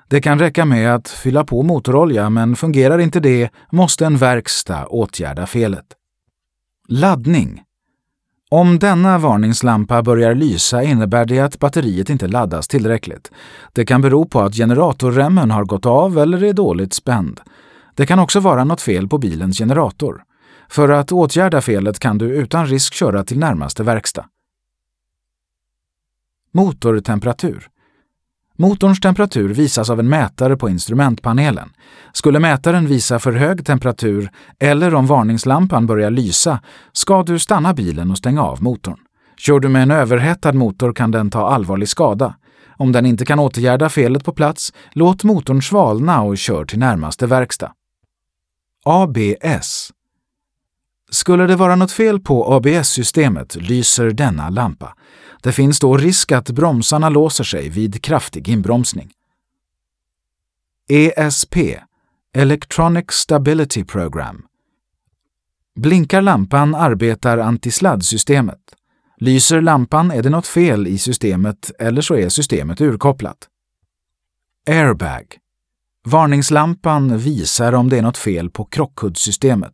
Det 0.09 0.21
kan 0.21 0.39
räcka 0.39 0.65
med 0.65 0.95
att 0.95 1.09
fylla 1.09 1.45
på 1.45 1.63
motorolja, 1.63 2.31
men 2.31 2.57
fungerar 2.57 2.99
inte 2.99 3.21
det 3.21 3.51
måste 3.73 4.07
en 4.07 4.17
verkstad 4.17 4.87
åtgärda 4.87 5.47
felet. 5.47 5.85
Laddning 6.89 7.63
Om 8.51 8.79
denna 8.79 9.19
varningslampa 9.19 10.03
börjar 10.03 10.35
lysa 10.35 10.83
innebär 10.83 11.25
det 11.25 11.41
att 11.41 11.59
batteriet 11.59 12.11
inte 12.11 12.29
laddas 12.29 12.69
tillräckligt. 12.69 13.31
Det 13.73 13.87
kan 13.87 14.01
bero 14.01 14.25
på 14.25 14.41
att 14.41 14.55
generatorremmen 14.55 15.51
har 15.51 15.65
gått 15.65 15.87
av 15.87 16.19
eller 16.19 16.45
är 16.45 16.53
dåligt 16.53 16.93
spänd. 16.93 17.41
Det 17.95 18.07
kan 18.07 18.19
också 18.19 18.41
vara 18.41 18.65
något 18.65 18.81
fel 18.81 19.09
på 19.09 19.19
bilens 19.19 19.59
generator. 19.59 20.23
För 20.69 20.89
att 20.89 21.13
åtgärda 21.13 21.61
felet 21.61 21.99
kan 21.99 22.19
du 22.19 22.27
utan 22.27 22.67
risk 22.67 22.95
köra 22.95 23.25
till 23.25 23.39
närmaste 23.39 23.83
verkstad. 23.83 24.25
Motortemperatur 26.53 27.69
Motorns 28.61 29.01
temperatur 29.01 29.55
visas 29.55 29.91
av 29.91 30.01
en 30.01 30.09
mätare 30.09 30.57
på 30.57 30.69
instrumentpanelen. 30.69 31.71
Skulle 32.13 32.39
mätaren 32.41 32.87
visa 32.87 33.19
för 33.19 33.33
hög 33.33 33.67
temperatur 33.67 34.31
eller 34.59 34.95
om 34.95 35.07
varningslampan 35.07 35.87
börjar 35.87 36.11
lysa 36.11 36.61
ska 36.93 37.23
du 37.23 37.39
stanna 37.39 37.75
bilen 37.75 38.11
och 38.11 38.19
stänga 38.19 38.43
av 38.43 38.63
motorn. 38.63 38.99
Kör 39.37 39.61
du 39.61 39.69
med 39.69 39.83
en 39.83 39.91
överhettad 39.91 40.53
motor 40.53 40.93
kan 40.93 41.11
den 41.11 41.31
ta 41.31 41.49
allvarlig 41.49 41.89
skada. 41.89 42.35
Om 42.77 42.93
den 42.93 43.07
inte 43.07 43.25
kan 43.25 43.39
åtgärda 43.39 43.89
felet 43.89 44.25
på 44.25 44.33
plats, 44.33 44.73
låt 44.93 45.25
motorn 45.25 45.63
svalna 45.63 46.23
och 46.23 46.39
kör 46.39 46.65
till 46.65 46.79
närmaste 46.79 47.27
verkstad. 47.27 47.73
ABS 48.85 49.93
skulle 51.11 51.47
det 51.47 51.57
vara 51.57 51.77
något 51.77 51.93
fel 51.93 52.21
på 52.21 52.55
ABS-systemet 52.55 53.57
lyser 53.57 54.11
denna 54.11 54.51
lampa. 54.51 54.95
Det 55.43 55.53
finns 55.53 55.81
då 55.81 55.97
risk 55.97 56.33
att 56.33 56.51
bromsarna 56.51 57.09
låser 57.09 57.45
sig 57.45 57.69
vid 57.69 58.03
kraftig 58.03 58.49
inbromsning. 58.49 59.11
ESP 60.89 61.57
Electronic 62.35 63.11
Stability 63.11 63.85
Program 63.85 64.43
Blinkar 65.75 66.23
lampan 66.23 66.75
arbetar 66.75 67.39
antisladdsystemet. 67.39 68.59
Lyser 69.17 69.61
lampan 69.61 70.11
är 70.11 70.23
det 70.23 70.31
något 70.31 70.47
fel 70.47 70.87
i 70.87 70.99
systemet 70.99 71.71
eller 71.79 72.03
så 72.03 72.15
är 72.15 72.29
systemet 72.29 72.81
urkopplat. 72.81 73.49
Airbag 74.71 75.39
Varningslampan 76.05 77.19
visar 77.19 77.73
om 77.73 77.89
det 77.89 77.99
är 77.99 78.03
något 78.03 78.19
fel 78.19 78.51
på 78.51 78.65
krockkuddssystemet. 78.65 79.73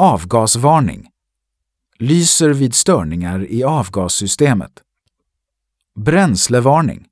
Avgasvarning. 0.00 1.08
Lyser 1.98 2.50
vid 2.50 2.74
störningar 2.74 3.46
i 3.50 3.64
avgassystemet. 3.64 4.72
Bränslevarning. 5.96 7.06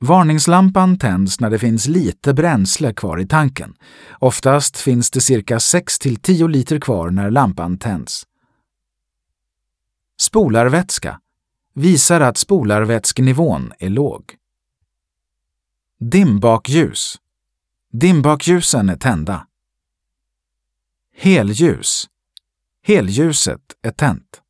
Varningslampan 0.00 0.98
tänds 0.98 1.40
när 1.40 1.50
det 1.50 1.58
finns 1.58 1.86
lite 1.86 2.34
bränsle 2.34 2.92
kvar 2.92 3.20
i 3.20 3.26
tanken. 3.26 3.74
Oftast 4.18 4.76
finns 4.76 5.10
det 5.10 5.20
cirka 5.20 5.58
6-10 5.58 6.48
liter 6.48 6.80
kvar 6.80 7.10
när 7.10 7.30
lampan 7.30 7.78
tänds. 7.78 8.22
Spolarvätska 10.20 11.20
visar 11.74 12.20
att 12.20 12.38
spolarvätskenivån 12.38 13.72
är 13.78 13.90
låg. 13.90 14.34
Dimbakljus 16.00 17.16
Dimbakljusen 17.92 18.88
är 18.88 18.96
tända. 18.96 19.45
Helljus. 21.18 22.08
Helljuset 22.82 23.60
är 23.82 23.90
tänt. 23.90 24.42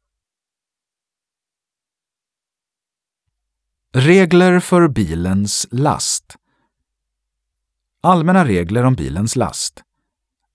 Regler 3.94 4.60
för 4.60 4.88
bilens 4.88 5.66
last. 5.70 6.36
Allmänna 8.00 8.44
regler 8.44 8.84
om 8.84 8.94
bilens 8.94 9.36
last. 9.36 9.82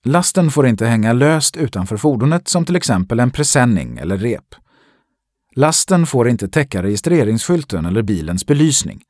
Lasten 0.04 0.52
får 0.52 0.68
inte 0.68 0.86
hänga 0.86 1.14
löst 1.14 1.58
utanför 1.58 1.98
fordonet 1.98 2.48
som 2.48 2.66
till 2.66 2.76
exempel 2.76 3.20
en 3.20 3.32
presenning 3.32 3.98
eller 3.98 4.18
rep. 4.18 4.56
Lasten 5.56 6.06
får 6.06 6.30
inte 6.30 6.48
täcka 6.48 6.84
registreringsskylten 6.84 7.86
eller 7.86 8.02
bilens 8.02 8.46
belysning. 8.46 9.04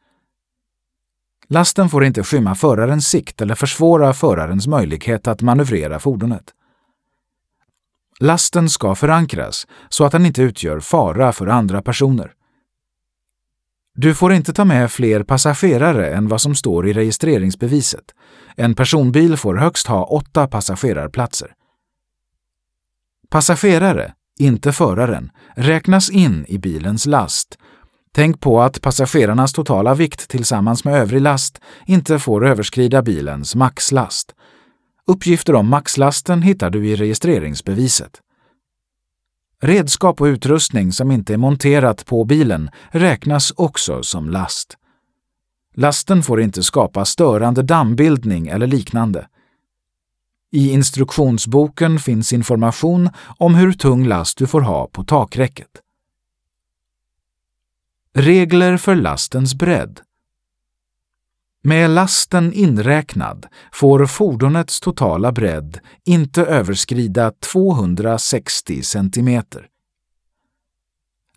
Lasten 1.47 1.89
får 1.89 2.05
inte 2.05 2.23
skymma 2.23 2.55
förarens 2.55 3.07
sikt 3.07 3.41
eller 3.41 3.55
försvåra 3.55 4.13
förarens 4.13 4.67
möjlighet 4.67 5.27
att 5.27 5.41
manövrera 5.41 5.99
fordonet. 5.99 6.53
Lasten 8.21 8.69
ska 8.69 8.95
förankras 8.95 9.67
så 9.89 10.05
att 10.05 10.11
den 10.11 10.25
inte 10.25 10.41
utgör 10.41 10.79
fara 10.79 11.31
för 11.31 11.47
andra 11.47 11.81
personer. 11.81 12.31
Du 13.95 14.15
får 14.15 14.33
inte 14.33 14.53
ta 14.53 14.65
med 14.65 14.91
fler 14.91 15.23
passagerare 15.23 16.13
än 16.13 16.27
vad 16.27 16.41
som 16.41 16.55
står 16.55 16.87
i 16.87 16.93
registreringsbeviset. 16.93 18.03
En 18.55 18.75
personbil 18.75 19.37
får 19.37 19.55
högst 19.55 19.87
ha 19.87 20.03
åtta 20.03 20.47
passagerarplatser. 20.47 21.53
Passagerare, 23.29 24.13
inte 24.39 24.71
föraren, 24.73 25.31
räknas 25.55 26.09
in 26.09 26.45
i 26.47 26.57
bilens 26.57 27.05
last. 27.05 27.57
Tänk 28.13 28.41
på 28.41 28.61
att 28.61 28.81
passagerarnas 28.81 29.53
totala 29.53 29.93
vikt 29.93 30.29
tillsammans 30.29 30.85
med 30.85 30.93
övrig 30.93 31.21
last 31.21 31.61
inte 31.85 32.19
får 32.19 32.47
överskrida 32.47 33.01
bilens 33.01 33.55
maxlast. 33.55 34.35
Uppgifter 35.07 35.55
om 35.55 35.69
maxlasten 35.69 36.41
hittar 36.41 36.69
du 36.69 36.87
i 36.87 36.95
registreringsbeviset. 36.95 38.21
Redskap 39.61 40.21
och 40.21 40.25
utrustning 40.25 40.91
som 40.91 41.11
inte 41.11 41.33
är 41.33 41.37
monterat 41.37 42.05
på 42.05 42.25
bilen 42.25 42.69
räknas 42.89 43.53
också 43.55 44.03
som 44.03 44.29
last. 44.29 44.77
Lasten 45.73 46.23
får 46.23 46.41
inte 46.41 46.63
skapa 46.63 47.05
störande 47.05 47.63
dammbildning 47.63 48.47
eller 48.47 48.67
liknande. 48.67 49.27
I 50.51 50.71
instruktionsboken 50.71 51.99
finns 51.99 52.33
information 52.33 53.09
om 53.37 53.55
hur 53.55 53.73
tung 53.73 54.07
last 54.07 54.37
du 54.37 54.47
får 54.47 54.61
ha 54.61 54.87
på 54.87 55.03
takräcket. 55.03 55.67
Regler 58.13 58.77
för 58.77 58.95
lastens 58.95 59.55
bredd 59.55 60.01
med 61.63 61.89
lasten 61.89 62.53
inräknad 62.53 63.45
får 63.71 64.05
fordonets 64.05 64.79
totala 64.79 65.31
bredd 65.31 65.79
inte 66.05 66.45
överskrida 66.45 67.31
260 67.31 68.81
cm. 68.81 69.41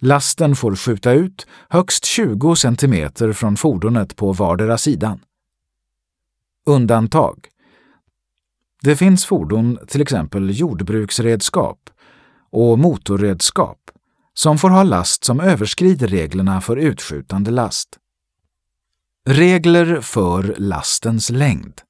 Lasten 0.00 0.56
får 0.56 0.76
skjuta 0.76 1.12
ut 1.12 1.46
högst 1.68 2.04
20 2.04 2.56
cm 2.56 3.10
från 3.34 3.56
fordonet 3.56 4.16
på 4.16 4.32
vardera 4.32 4.78
sidan. 4.78 5.20
Undantag. 6.66 7.48
Det 8.82 8.96
finns 8.96 9.26
fordon, 9.26 9.78
till 9.88 10.02
exempel 10.02 10.58
jordbruksredskap 10.58 11.90
och 12.50 12.78
motorredskap, 12.78 13.78
som 14.34 14.58
får 14.58 14.70
ha 14.70 14.82
last 14.82 15.24
som 15.24 15.40
överskrider 15.40 16.06
reglerna 16.06 16.60
för 16.60 16.76
utskjutande 16.76 17.50
last. 17.50 17.98
Regler 19.26 20.00
för 20.00 20.54
lastens 20.58 21.30
längd. 21.30 21.80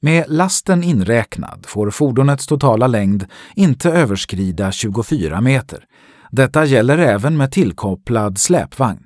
Med 0.00 0.24
lasten 0.28 0.82
inräknad 0.82 1.66
får 1.66 1.90
fordonets 1.90 2.46
totala 2.46 2.86
längd 2.86 3.26
inte 3.54 3.90
överskrida 3.90 4.72
24 4.72 5.40
meter. 5.40 5.84
Detta 6.30 6.64
gäller 6.64 6.98
även 6.98 7.36
med 7.36 7.52
tillkopplad 7.52 8.38
släpvagn. 8.38 9.04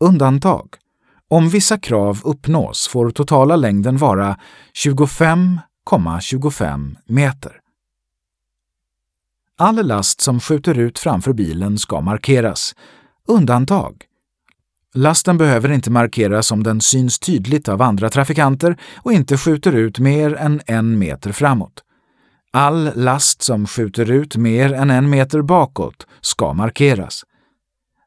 Undantag. 0.00 0.68
Om 1.28 1.48
vissa 1.48 1.78
krav 1.78 2.20
uppnås 2.24 2.88
får 2.88 3.10
totala 3.10 3.56
längden 3.56 3.96
vara 3.96 4.38
25,25 4.84 6.20
,25 6.20 6.96
meter. 7.06 7.60
All 9.58 9.86
last 9.86 10.20
som 10.20 10.40
skjuter 10.40 10.78
ut 10.78 10.98
framför 10.98 11.32
bilen 11.32 11.78
ska 11.78 12.00
markeras. 12.00 12.74
Undantag. 13.28 14.06
Lasten 14.94 15.38
behöver 15.38 15.72
inte 15.72 15.90
markeras 15.90 16.52
om 16.52 16.62
den 16.62 16.80
syns 16.80 17.18
tydligt 17.18 17.68
av 17.68 17.82
andra 17.82 18.10
trafikanter 18.10 18.76
och 18.96 19.12
inte 19.12 19.36
skjuter 19.36 19.72
ut 19.72 19.98
mer 19.98 20.34
än 20.34 20.60
en 20.66 20.98
meter 20.98 21.32
framåt. 21.32 21.82
All 22.50 22.90
last 22.94 23.42
som 23.42 23.66
skjuter 23.66 24.10
ut 24.10 24.36
mer 24.36 24.72
än 24.72 24.90
en 24.90 25.10
meter 25.10 25.42
bakåt 25.42 26.06
ska 26.20 26.52
markeras. 26.52 27.24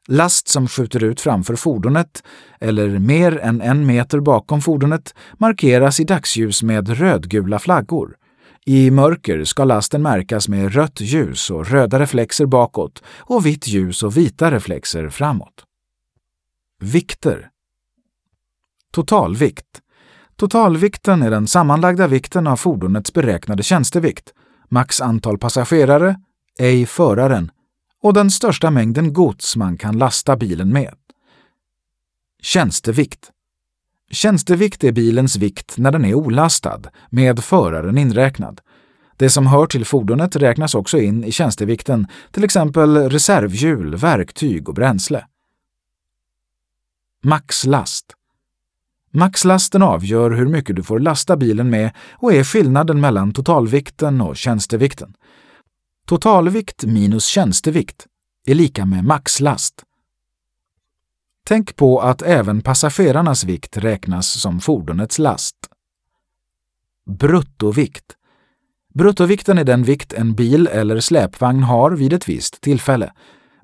Last 0.08 0.48
som 0.48 0.68
skjuter 0.68 1.04
ut 1.04 1.20
framför 1.20 1.56
fordonet 1.56 2.22
eller 2.60 2.98
mer 2.98 3.38
än 3.38 3.60
en 3.60 3.86
meter 3.86 4.20
bakom 4.20 4.60
fordonet 4.60 5.14
markeras 5.38 6.00
i 6.00 6.04
dagsljus 6.04 6.62
med 6.62 6.88
rödgula 6.88 7.58
flaggor. 7.58 8.16
I 8.66 8.90
mörker 8.90 9.44
ska 9.44 9.64
lasten 9.64 10.02
märkas 10.02 10.48
med 10.48 10.74
rött 10.74 11.00
ljus 11.00 11.50
och 11.50 11.68
röda 11.68 12.00
reflexer 12.00 12.46
bakåt 12.46 13.02
och 13.18 13.46
vitt 13.46 13.68
ljus 13.68 14.02
och 14.02 14.16
vita 14.16 14.50
reflexer 14.50 15.08
framåt. 15.08 15.65
Vikter. 16.80 17.50
Totalvikt. 18.92 19.80
Totalvikten 20.36 21.22
är 21.22 21.30
den 21.30 21.46
sammanlagda 21.46 22.06
vikten 22.06 22.46
av 22.46 22.56
fordonets 22.56 23.12
beräknade 23.12 23.62
tjänstevikt, 23.62 24.32
max 24.68 25.00
antal 25.00 25.38
passagerare, 25.38 26.20
ej 26.58 26.86
föraren, 26.86 27.50
och 28.02 28.14
den 28.14 28.30
största 28.30 28.70
mängden 28.70 29.12
gods 29.12 29.56
man 29.56 29.76
kan 29.76 29.98
lasta 29.98 30.36
bilen 30.36 30.72
med. 30.72 30.94
Tjänstevikt. 32.42 33.30
Tjänstevikt 34.10 34.84
är 34.84 34.92
bilens 34.92 35.36
vikt 35.36 35.78
när 35.78 35.92
den 35.92 36.04
är 36.04 36.14
olastad, 36.14 36.82
med 37.10 37.44
föraren 37.44 37.98
inräknad. 37.98 38.60
Det 39.16 39.30
som 39.30 39.46
hör 39.46 39.66
till 39.66 39.84
fordonet 39.84 40.36
räknas 40.36 40.74
också 40.74 40.98
in 40.98 41.24
i 41.24 41.32
tjänstevikten, 41.32 42.06
till 42.30 42.44
exempel 42.44 42.96
reservhjul, 42.96 43.96
verktyg 43.96 44.68
och 44.68 44.74
bränsle. 44.74 45.26
Maxlast. 47.26 48.04
Maxlasten 49.10 49.82
avgör 49.82 50.30
hur 50.30 50.46
mycket 50.46 50.76
du 50.76 50.82
får 50.82 50.98
lasta 50.98 51.36
bilen 51.36 51.70
med 51.70 51.90
och 52.12 52.32
är 52.32 52.44
skillnaden 52.44 53.00
mellan 53.00 53.32
totalvikten 53.32 54.20
och 54.20 54.36
tjänstevikten. 54.36 55.14
Totalvikt 56.06 56.84
minus 56.84 57.26
tjänstevikt 57.26 58.06
är 58.46 58.54
lika 58.54 58.84
med 58.84 59.04
maxlast. 59.04 59.74
Tänk 61.46 61.76
på 61.76 62.00
att 62.00 62.22
även 62.22 62.60
passagerarnas 62.60 63.44
vikt 63.44 63.76
räknas 63.76 64.40
som 64.40 64.60
fordonets 64.60 65.18
last. 65.18 65.56
Bruttovikt. 67.10 68.16
Bruttovikten 68.94 69.58
är 69.58 69.64
den 69.64 69.82
vikt 69.82 70.12
en 70.12 70.34
bil 70.34 70.66
eller 70.66 71.00
släpvagn 71.00 71.62
har 71.62 71.90
vid 71.90 72.12
ett 72.12 72.28
visst 72.28 72.60
tillfälle. 72.60 73.12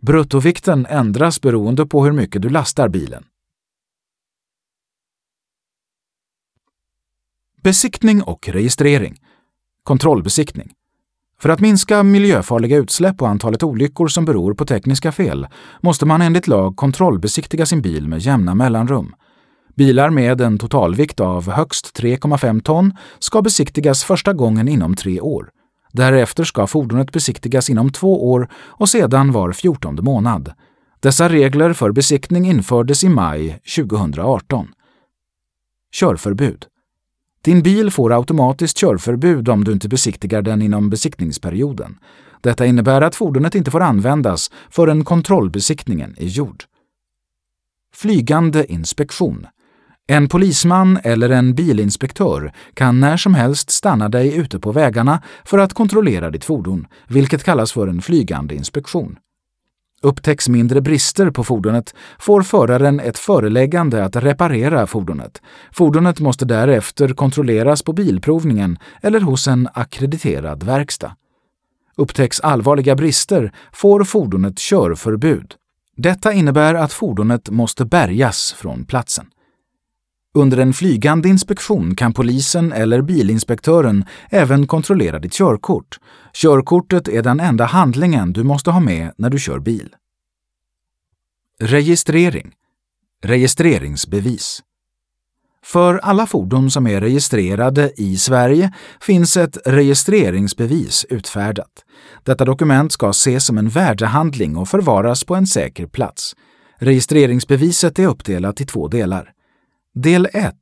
Bruttovikten 0.00 0.86
ändras 0.86 1.40
beroende 1.40 1.86
på 1.86 2.04
hur 2.04 2.12
mycket 2.12 2.42
du 2.42 2.48
lastar 2.48 2.88
bilen. 2.88 3.24
Besiktning 7.64 8.22
och 8.22 8.48
registrering. 8.48 9.16
Kontrollbesiktning. 9.84 10.70
För 11.40 11.48
att 11.48 11.60
minska 11.60 12.02
miljöfarliga 12.02 12.76
utsläpp 12.76 13.22
och 13.22 13.28
antalet 13.28 13.62
olyckor 13.62 14.08
som 14.08 14.24
beror 14.24 14.54
på 14.54 14.64
tekniska 14.64 15.12
fel 15.12 15.46
måste 15.80 16.06
man 16.06 16.22
enligt 16.22 16.46
lag 16.46 16.76
kontrollbesiktiga 16.76 17.66
sin 17.66 17.82
bil 17.82 18.08
med 18.08 18.18
jämna 18.18 18.54
mellanrum. 18.54 19.14
Bilar 19.74 20.10
med 20.10 20.40
en 20.40 20.58
totalvikt 20.58 21.20
av 21.20 21.50
högst 21.50 22.00
3,5 22.00 22.60
ton 22.60 22.92
ska 23.18 23.42
besiktigas 23.42 24.04
första 24.04 24.32
gången 24.32 24.68
inom 24.68 24.94
tre 24.94 25.20
år. 25.20 25.50
Därefter 25.92 26.44
ska 26.44 26.66
fordonet 26.66 27.12
besiktigas 27.12 27.70
inom 27.70 27.92
två 27.92 28.30
år 28.30 28.48
och 28.54 28.88
sedan 28.88 29.32
var 29.32 29.52
fjortonde 29.52 30.02
månad. 30.02 30.52
Dessa 31.00 31.28
regler 31.28 31.72
för 31.72 31.92
besiktning 31.92 32.46
infördes 32.46 33.04
i 33.04 33.08
maj 33.08 33.60
2018. 33.76 34.68
Körförbud. 35.92 36.66
Din 37.44 37.62
bil 37.62 37.90
får 37.90 38.12
automatiskt 38.12 38.76
körförbud 38.76 39.48
om 39.48 39.64
du 39.64 39.72
inte 39.72 39.88
besiktigar 39.88 40.42
den 40.42 40.62
inom 40.62 40.90
besiktningsperioden. 40.90 41.98
Detta 42.40 42.66
innebär 42.66 43.02
att 43.02 43.14
fordonet 43.14 43.54
inte 43.54 43.70
får 43.70 43.80
användas 43.80 44.50
förrän 44.70 45.04
kontrollbesiktningen 45.04 46.14
är 46.18 46.26
gjord. 46.26 46.64
Flygande 47.94 48.72
inspektion. 48.72 49.46
En 50.06 50.28
polisman 50.28 50.98
eller 51.04 51.30
en 51.30 51.54
bilinspektör 51.54 52.52
kan 52.74 53.00
när 53.00 53.16
som 53.16 53.34
helst 53.34 53.70
stanna 53.70 54.08
dig 54.08 54.36
ute 54.36 54.58
på 54.58 54.72
vägarna 54.72 55.22
för 55.44 55.58
att 55.58 55.72
kontrollera 55.72 56.30
ditt 56.30 56.44
fordon, 56.44 56.86
vilket 57.08 57.44
kallas 57.44 57.72
för 57.72 57.86
en 57.86 58.02
flygande 58.02 58.54
inspektion. 58.54 59.16
Upptäcks 60.02 60.48
mindre 60.48 60.80
brister 60.80 61.30
på 61.30 61.44
fordonet 61.44 61.94
får 62.18 62.42
föraren 62.42 63.00
ett 63.00 63.18
föreläggande 63.18 64.04
att 64.04 64.16
reparera 64.16 64.86
fordonet. 64.86 65.42
Fordonet 65.72 66.20
måste 66.20 66.44
därefter 66.44 67.08
kontrolleras 67.08 67.82
på 67.82 67.92
bilprovningen 67.92 68.78
eller 69.02 69.20
hos 69.20 69.48
en 69.48 69.68
akkrediterad 69.74 70.62
verkstad. 70.62 71.16
Upptäcks 71.96 72.40
allvarliga 72.40 72.96
brister 72.96 73.52
får 73.72 74.04
fordonet 74.04 74.58
körförbud. 74.58 75.54
Detta 75.96 76.32
innebär 76.32 76.74
att 76.74 76.92
fordonet 76.92 77.50
måste 77.50 77.84
bärgas 77.84 78.52
från 78.52 78.84
platsen. 78.84 79.26
Under 80.34 80.58
en 80.58 80.72
flygande 80.72 81.28
inspektion 81.28 81.94
kan 81.94 82.12
polisen 82.12 82.72
eller 82.72 83.02
bilinspektören 83.02 84.04
även 84.30 84.66
kontrollera 84.66 85.18
ditt 85.18 85.32
körkort. 85.32 85.98
Körkortet 86.32 87.08
är 87.08 87.22
den 87.22 87.40
enda 87.40 87.64
handlingen 87.64 88.32
du 88.32 88.42
måste 88.42 88.70
ha 88.70 88.80
med 88.80 89.12
när 89.16 89.30
du 89.30 89.38
kör 89.38 89.58
bil. 89.58 89.94
Registrering 91.60 92.52
Registreringsbevis 93.24 94.62
För 95.64 95.98
alla 95.98 96.26
fordon 96.26 96.70
som 96.70 96.86
är 96.86 97.00
registrerade 97.00 97.92
i 97.96 98.16
Sverige 98.16 98.72
finns 99.00 99.36
ett 99.36 99.58
registreringsbevis 99.64 101.06
utfärdat. 101.10 101.84
Detta 102.24 102.44
dokument 102.44 102.92
ska 102.92 103.10
ses 103.10 103.46
som 103.46 103.58
en 103.58 103.68
värdehandling 103.68 104.56
och 104.56 104.68
förvaras 104.68 105.24
på 105.24 105.34
en 105.34 105.46
säker 105.46 105.86
plats. 105.86 106.36
Registreringsbeviset 106.78 107.98
är 107.98 108.06
uppdelat 108.06 108.60
i 108.60 108.66
två 108.66 108.88
delar. 108.88 109.32
Del 109.94 110.28
1 110.32 110.54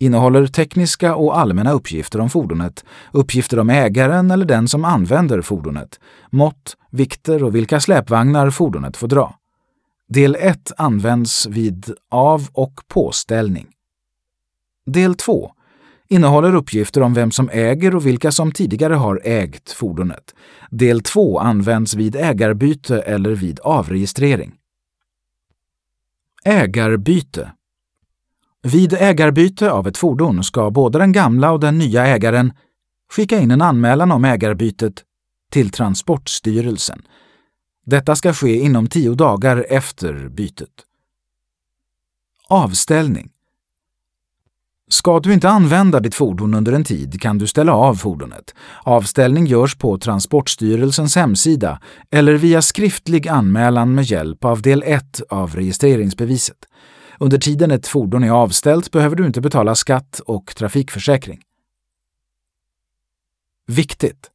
innehåller 0.00 0.46
tekniska 0.46 1.14
och 1.14 1.38
allmänna 1.38 1.72
uppgifter 1.72 2.20
om 2.20 2.30
fordonet, 2.30 2.84
uppgifter 3.12 3.58
om 3.58 3.70
ägaren 3.70 4.30
eller 4.30 4.46
den 4.46 4.68
som 4.68 4.84
använder 4.84 5.42
fordonet, 5.42 6.00
mått, 6.30 6.76
vikter 6.90 7.44
och 7.44 7.54
vilka 7.54 7.80
släpvagnar 7.80 8.50
fordonet 8.50 8.96
får 8.96 9.08
dra. 9.08 9.34
Del 10.08 10.36
1 10.40 10.72
används 10.76 11.46
vid 11.46 11.94
av 12.10 12.48
och 12.52 12.80
påställning. 12.88 13.66
Del 14.86 15.14
2 15.14 15.52
innehåller 16.08 16.54
uppgifter 16.54 17.02
om 17.02 17.14
vem 17.14 17.30
som 17.30 17.50
äger 17.52 17.96
och 17.96 18.06
vilka 18.06 18.32
som 18.32 18.52
tidigare 18.52 18.94
har 18.94 19.20
ägt 19.24 19.72
fordonet. 19.72 20.34
Del 20.70 21.02
2 21.02 21.38
används 21.38 21.94
vid 21.94 22.16
ägarbyte 22.16 23.00
eller 23.00 23.30
vid 23.30 23.60
avregistrering. 23.60 24.54
Ägarbyte 26.44 27.52
vid 28.62 28.92
ägarbyte 28.92 29.70
av 29.70 29.88
ett 29.88 29.96
fordon 29.96 30.44
ska 30.44 30.70
både 30.70 30.98
den 30.98 31.12
gamla 31.12 31.52
och 31.52 31.60
den 31.60 31.78
nya 31.78 32.06
ägaren 32.06 32.52
skicka 33.12 33.38
in 33.38 33.50
en 33.50 33.62
anmälan 33.62 34.12
om 34.12 34.24
ägarbytet 34.24 35.04
till 35.50 35.70
Transportstyrelsen. 35.70 37.02
Detta 37.86 38.16
ska 38.16 38.32
ske 38.32 38.60
inom 38.60 38.86
tio 38.86 39.14
dagar 39.14 39.66
efter 39.68 40.28
bytet. 40.28 40.84
Avställning 42.48 43.30
Ska 44.90 45.20
du 45.20 45.32
inte 45.32 45.48
använda 45.48 46.00
ditt 46.00 46.14
fordon 46.14 46.54
under 46.54 46.72
en 46.72 46.84
tid 46.84 47.20
kan 47.20 47.38
du 47.38 47.46
ställa 47.46 47.72
av 47.72 47.94
fordonet. 47.94 48.54
Avställning 48.82 49.46
görs 49.46 49.76
på 49.76 49.98
Transportstyrelsens 49.98 51.16
hemsida 51.16 51.80
eller 52.10 52.34
via 52.34 52.62
skriftlig 52.62 53.28
anmälan 53.28 53.94
med 53.94 54.04
hjälp 54.04 54.44
av 54.44 54.62
del 54.62 54.82
1 54.86 55.20
av 55.28 55.54
registreringsbeviset. 55.54 56.56
Under 57.20 57.38
tiden 57.38 57.70
ett 57.70 57.86
fordon 57.86 58.24
är 58.24 58.30
avställt 58.30 58.90
behöver 58.90 59.16
du 59.16 59.26
inte 59.26 59.40
betala 59.40 59.74
skatt 59.74 60.20
och 60.26 60.54
trafikförsäkring. 60.56 61.40
Viktigt! 63.66 64.30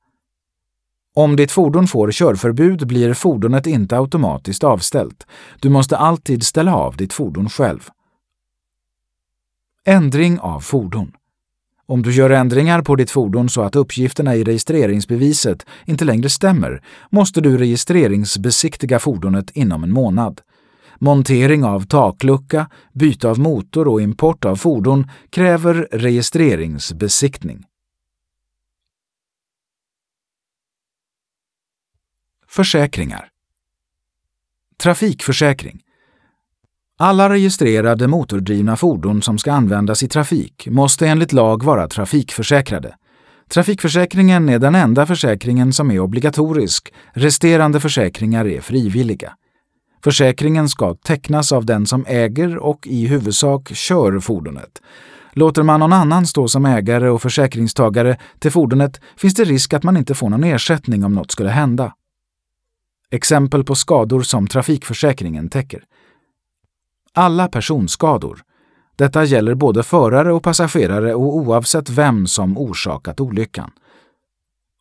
Om 1.16 1.36
ditt 1.36 1.52
fordon 1.52 1.88
får 1.88 2.12
körförbud 2.12 2.88
blir 2.88 3.14
fordonet 3.14 3.68
inte 3.68 3.98
automatiskt 3.98 4.64
avställt. 4.64 5.28
Du 5.60 5.70
måste 5.70 5.98
alltid 5.98 6.44
ställa 6.44 6.76
av 6.76 6.98
ditt 6.98 7.14
fordon 7.14 7.50
själv. 7.50 7.90
Ändring 9.86 10.40
av 10.40 10.60
fordon. 10.60 11.12
Om 11.86 12.02
du 12.02 12.12
gör 12.12 12.30
ändringar 12.30 12.82
på 12.82 12.96
ditt 12.96 13.12
fordon 13.12 13.50
så 13.50 13.62
att 13.62 13.76
uppgifterna 13.76 14.36
i 14.36 14.44
registreringsbeviset 14.44 15.66
inte 15.86 16.06
längre 16.06 16.30
stämmer 16.30 16.84
måste 17.10 17.42
du 17.42 17.58
registreringsbesiktiga 17.58 19.00
fordonet 19.00 19.52
inom 19.52 19.84
en 19.84 19.92
månad. 19.92 20.42
Montering 21.00 21.64
av 21.64 21.86
taklucka, 21.86 22.70
byte 22.94 23.30
av 23.30 23.40
motor 23.40 23.88
och 23.88 24.02
import 24.02 24.46
av 24.46 24.56
fordon 24.56 25.10
kräver 25.30 25.88
registreringsbesiktning. 25.92 27.66
Försäkringar 32.48 33.30
Trafikförsäkring 34.78 35.84
alla 36.98 37.30
registrerade 37.30 38.08
motordrivna 38.08 38.76
fordon 38.76 39.22
som 39.22 39.38
ska 39.38 39.52
användas 39.52 40.04
i 40.04 40.08
trafik 40.08 40.68
måste 40.68 41.08
enligt 41.08 41.34
lag 41.34 41.64
vara 41.64 41.88
trafikförsäkrade. 41.88 42.96
Trafikförsäkringen 43.50 44.50
är 44.50 44.60
den 44.60 44.76
enda 44.76 45.06
försäkringen 45.06 45.74
som 45.74 45.92
är 45.92 46.00
obligatorisk, 46.00 46.94
resterande 47.14 47.80
försäkringar 47.80 48.48
är 48.48 48.62
frivilliga. 48.62 49.34
Försäkringen 50.04 50.70
ska 50.70 50.96
tecknas 50.96 51.52
av 51.52 51.66
den 51.66 51.86
som 51.86 52.06
äger 52.08 52.58
och 52.58 52.88
i 52.88 53.08
huvudsak 53.08 53.76
kör 53.76 54.20
fordonet. 54.20 54.82
Låter 55.34 55.64
man 55.64 55.80
någon 55.80 55.94
annan 55.94 56.28
stå 56.28 56.48
som 56.48 56.66
ägare 56.66 57.10
och 57.10 57.22
försäkringstagare 57.22 58.18
till 58.40 58.52
fordonet 58.52 59.02
finns 59.18 59.34
det 59.34 59.44
risk 59.44 59.74
att 59.74 59.84
man 59.84 59.98
inte 59.98 60.16
får 60.16 60.30
någon 60.30 60.44
ersättning 60.44 61.04
om 61.04 61.14
något 61.14 61.32
skulle 61.32 61.50
hända. 61.50 61.94
Exempel 63.12 63.64
på 63.64 63.76
skador 63.76 64.22
som 64.22 64.48
trafikförsäkringen 64.48 65.50
täcker. 65.50 65.84
Alla 67.14 67.48
personskador. 67.48 68.42
Detta 68.96 69.24
gäller 69.24 69.56
både 69.56 69.84
förare 69.84 70.34
och 70.34 70.44
passagerare 70.44 71.16
och 71.16 71.36
oavsett 71.36 71.90
vem 71.90 72.28
som 72.28 72.58
orsakat 72.58 73.20
olyckan. 73.20 73.72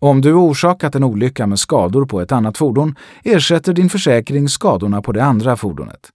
Om 0.02 0.20
du 0.20 0.34
orsakat 0.34 0.94
en 0.94 1.04
olycka 1.04 1.46
med 1.46 1.58
skador 1.58 2.06
på 2.06 2.20
ett 2.20 2.32
annat 2.32 2.58
fordon 2.58 2.94
ersätter 3.22 3.72
din 3.72 3.90
försäkring 3.90 4.48
skadorna 4.48 5.02
på 5.02 5.12
det 5.12 5.24
andra 5.24 5.56
fordonet. 5.56 6.10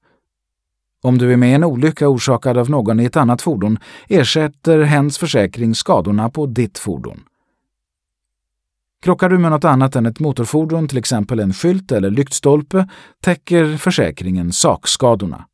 Om 1.02 1.18
du 1.18 1.34
är 1.34 1.38
med 1.38 1.50
i 1.50 1.54
en 1.54 1.64
olycka 1.64 2.08
orsakad 2.08 2.58
av 2.58 2.70
någon 2.70 3.00
i 3.00 3.06
ett 3.06 3.16
annat 3.16 3.42
fordon 3.42 3.80
ersätter 4.08 4.82
hens 4.82 5.18
försäkring 5.18 5.76
skadorna 5.76 6.30
på 6.30 6.46
ditt 6.46 6.78
fordon. 6.78 7.24
Krockar 9.02 9.30
du 9.30 9.38
med 9.38 9.52
något 9.52 9.66
annat 9.66 9.96
än 9.96 10.06
ett 10.06 10.20
motorfordon, 10.20 10.88
till 10.88 10.98
exempel 10.98 11.40
en 11.40 11.54
skylt 11.54 11.92
eller 11.92 12.10
lyktstolpe, 12.10 12.90
täcker 13.22 13.78
försäkringen 13.78 14.52
sakskadorna. 14.52 15.46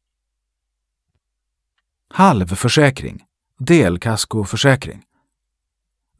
Halvförsäkring, 2.09 3.23
delkaskoförsäkring. 3.59 5.03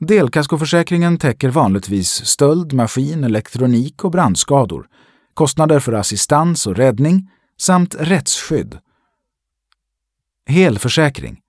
Delkaskoförsäkringen 0.08 1.18
täcker 1.18 1.50
vanligtvis 1.50 2.26
stöld, 2.26 2.74
maskin, 2.74 3.24
elektronik 3.24 4.04
och 4.04 4.12
brandskador, 4.12 4.88
kostnader 5.34 5.80
för 5.80 5.94
assistans 5.94 6.68
och 6.68 6.76
räddning 6.76 7.30
samt 7.58 7.96
rättsskydd. 8.00 8.80
Helförsäkring. 10.48 11.40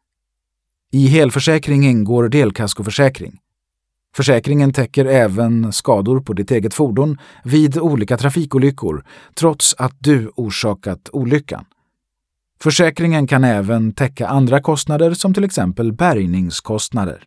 I 0.92 1.06
helförsäkring 1.06 1.86
ingår 1.86 2.28
delkaskoförsäkring. 2.28 3.38
Försäkringen 4.16 4.72
täcker 4.72 5.04
även 5.04 5.72
skador 5.72 6.20
på 6.20 6.32
ditt 6.32 6.50
eget 6.50 6.74
fordon 6.74 7.18
vid 7.44 7.78
olika 7.78 8.16
trafikolyckor, 8.16 9.04
trots 9.34 9.74
att 9.78 9.96
du 9.98 10.32
orsakat 10.36 11.08
olyckan. 11.12 11.64
Försäkringen 12.62 13.26
kan 13.26 13.44
även 13.44 13.92
täcka 13.92 14.28
andra 14.28 14.60
kostnader 14.60 15.14
som 15.14 15.34
till 15.34 15.44
exempel 15.44 15.92
bärgningskostnader. 15.92 17.24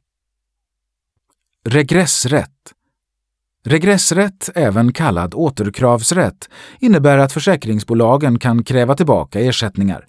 Regressrätt 1.69 2.73
Regressrätt, 3.65 4.49
även 4.55 4.93
kallad 4.93 5.33
återkravsrätt, 5.35 6.49
innebär 6.79 7.17
att 7.17 7.31
försäkringsbolagen 7.31 8.39
kan 8.39 8.63
kräva 8.63 8.95
tillbaka 8.95 9.39
ersättningar. 9.39 10.05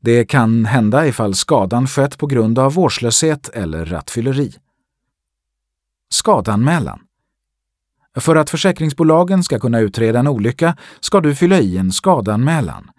Det 0.00 0.24
kan 0.24 0.64
hända 0.64 1.06
ifall 1.06 1.34
skadan 1.34 1.86
skett 1.86 2.18
på 2.18 2.26
grund 2.26 2.58
av 2.58 2.74
vårdslöshet 2.74 3.48
eller 3.48 3.84
rattfylleri. 3.84 4.54
Skadanmälan 6.12 7.00
För 8.16 8.36
att 8.36 8.50
försäkringsbolagen 8.50 9.42
ska 9.42 9.58
kunna 9.58 9.80
utreda 9.80 10.18
en 10.18 10.28
olycka 10.28 10.76
ska 11.00 11.20
du 11.20 11.34
fylla 11.34 11.58
i 11.58 11.78
en 11.78 11.92
skadanmälan. 11.92 12.91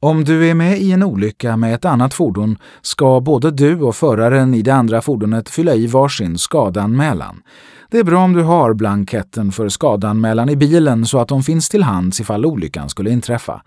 Om 0.00 0.24
du 0.24 0.48
är 0.50 0.54
med 0.54 0.78
i 0.78 0.92
en 0.92 1.02
olycka 1.02 1.56
med 1.56 1.74
ett 1.74 1.84
annat 1.84 2.14
fordon 2.14 2.58
ska 2.82 3.20
både 3.20 3.50
du 3.50 3.80
och 3.80 3.96
föraren 3.96 4.54
i 4.54 4.62
det 4.62 4.74
andra 4.74 5.02
fordonet 5.02 5.48
fylla 5.48 5.74
i 5.74 5.86
varsin 5.86 6.38
skadanmälan. 6.38 7.42
Det 7.90 7.98
är 7.98 8.04
bra 8.04 8.24
om 8.24 8.32
du 8.32 8.42
har 8.42 8.74
blanketten 8.74 9.52
för 9.52 9.68
skadanmälan 9.68 10.48
i 10.48 10.56
bilen 10.56 11.06
så 11.06 11.18
att 11.18 11.28
de 11.28 11.42
finns 11.42 11.68
till 11.68 11.82
hands 11.82 12.20
ifall 12.20 12.46
olyckan 12.46 12.88
skulle 12.88 13.10
inträffa. 13.10 13.62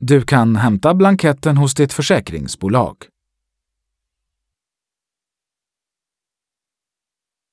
Du 0.00 0.22
kan 0.22 0.56
hämta 0.56 0.94
blanketten 0.94 1.56
hos 1.56 1.74
ditt 1.74 1.92
försäkringsbolag. 1.92 2.96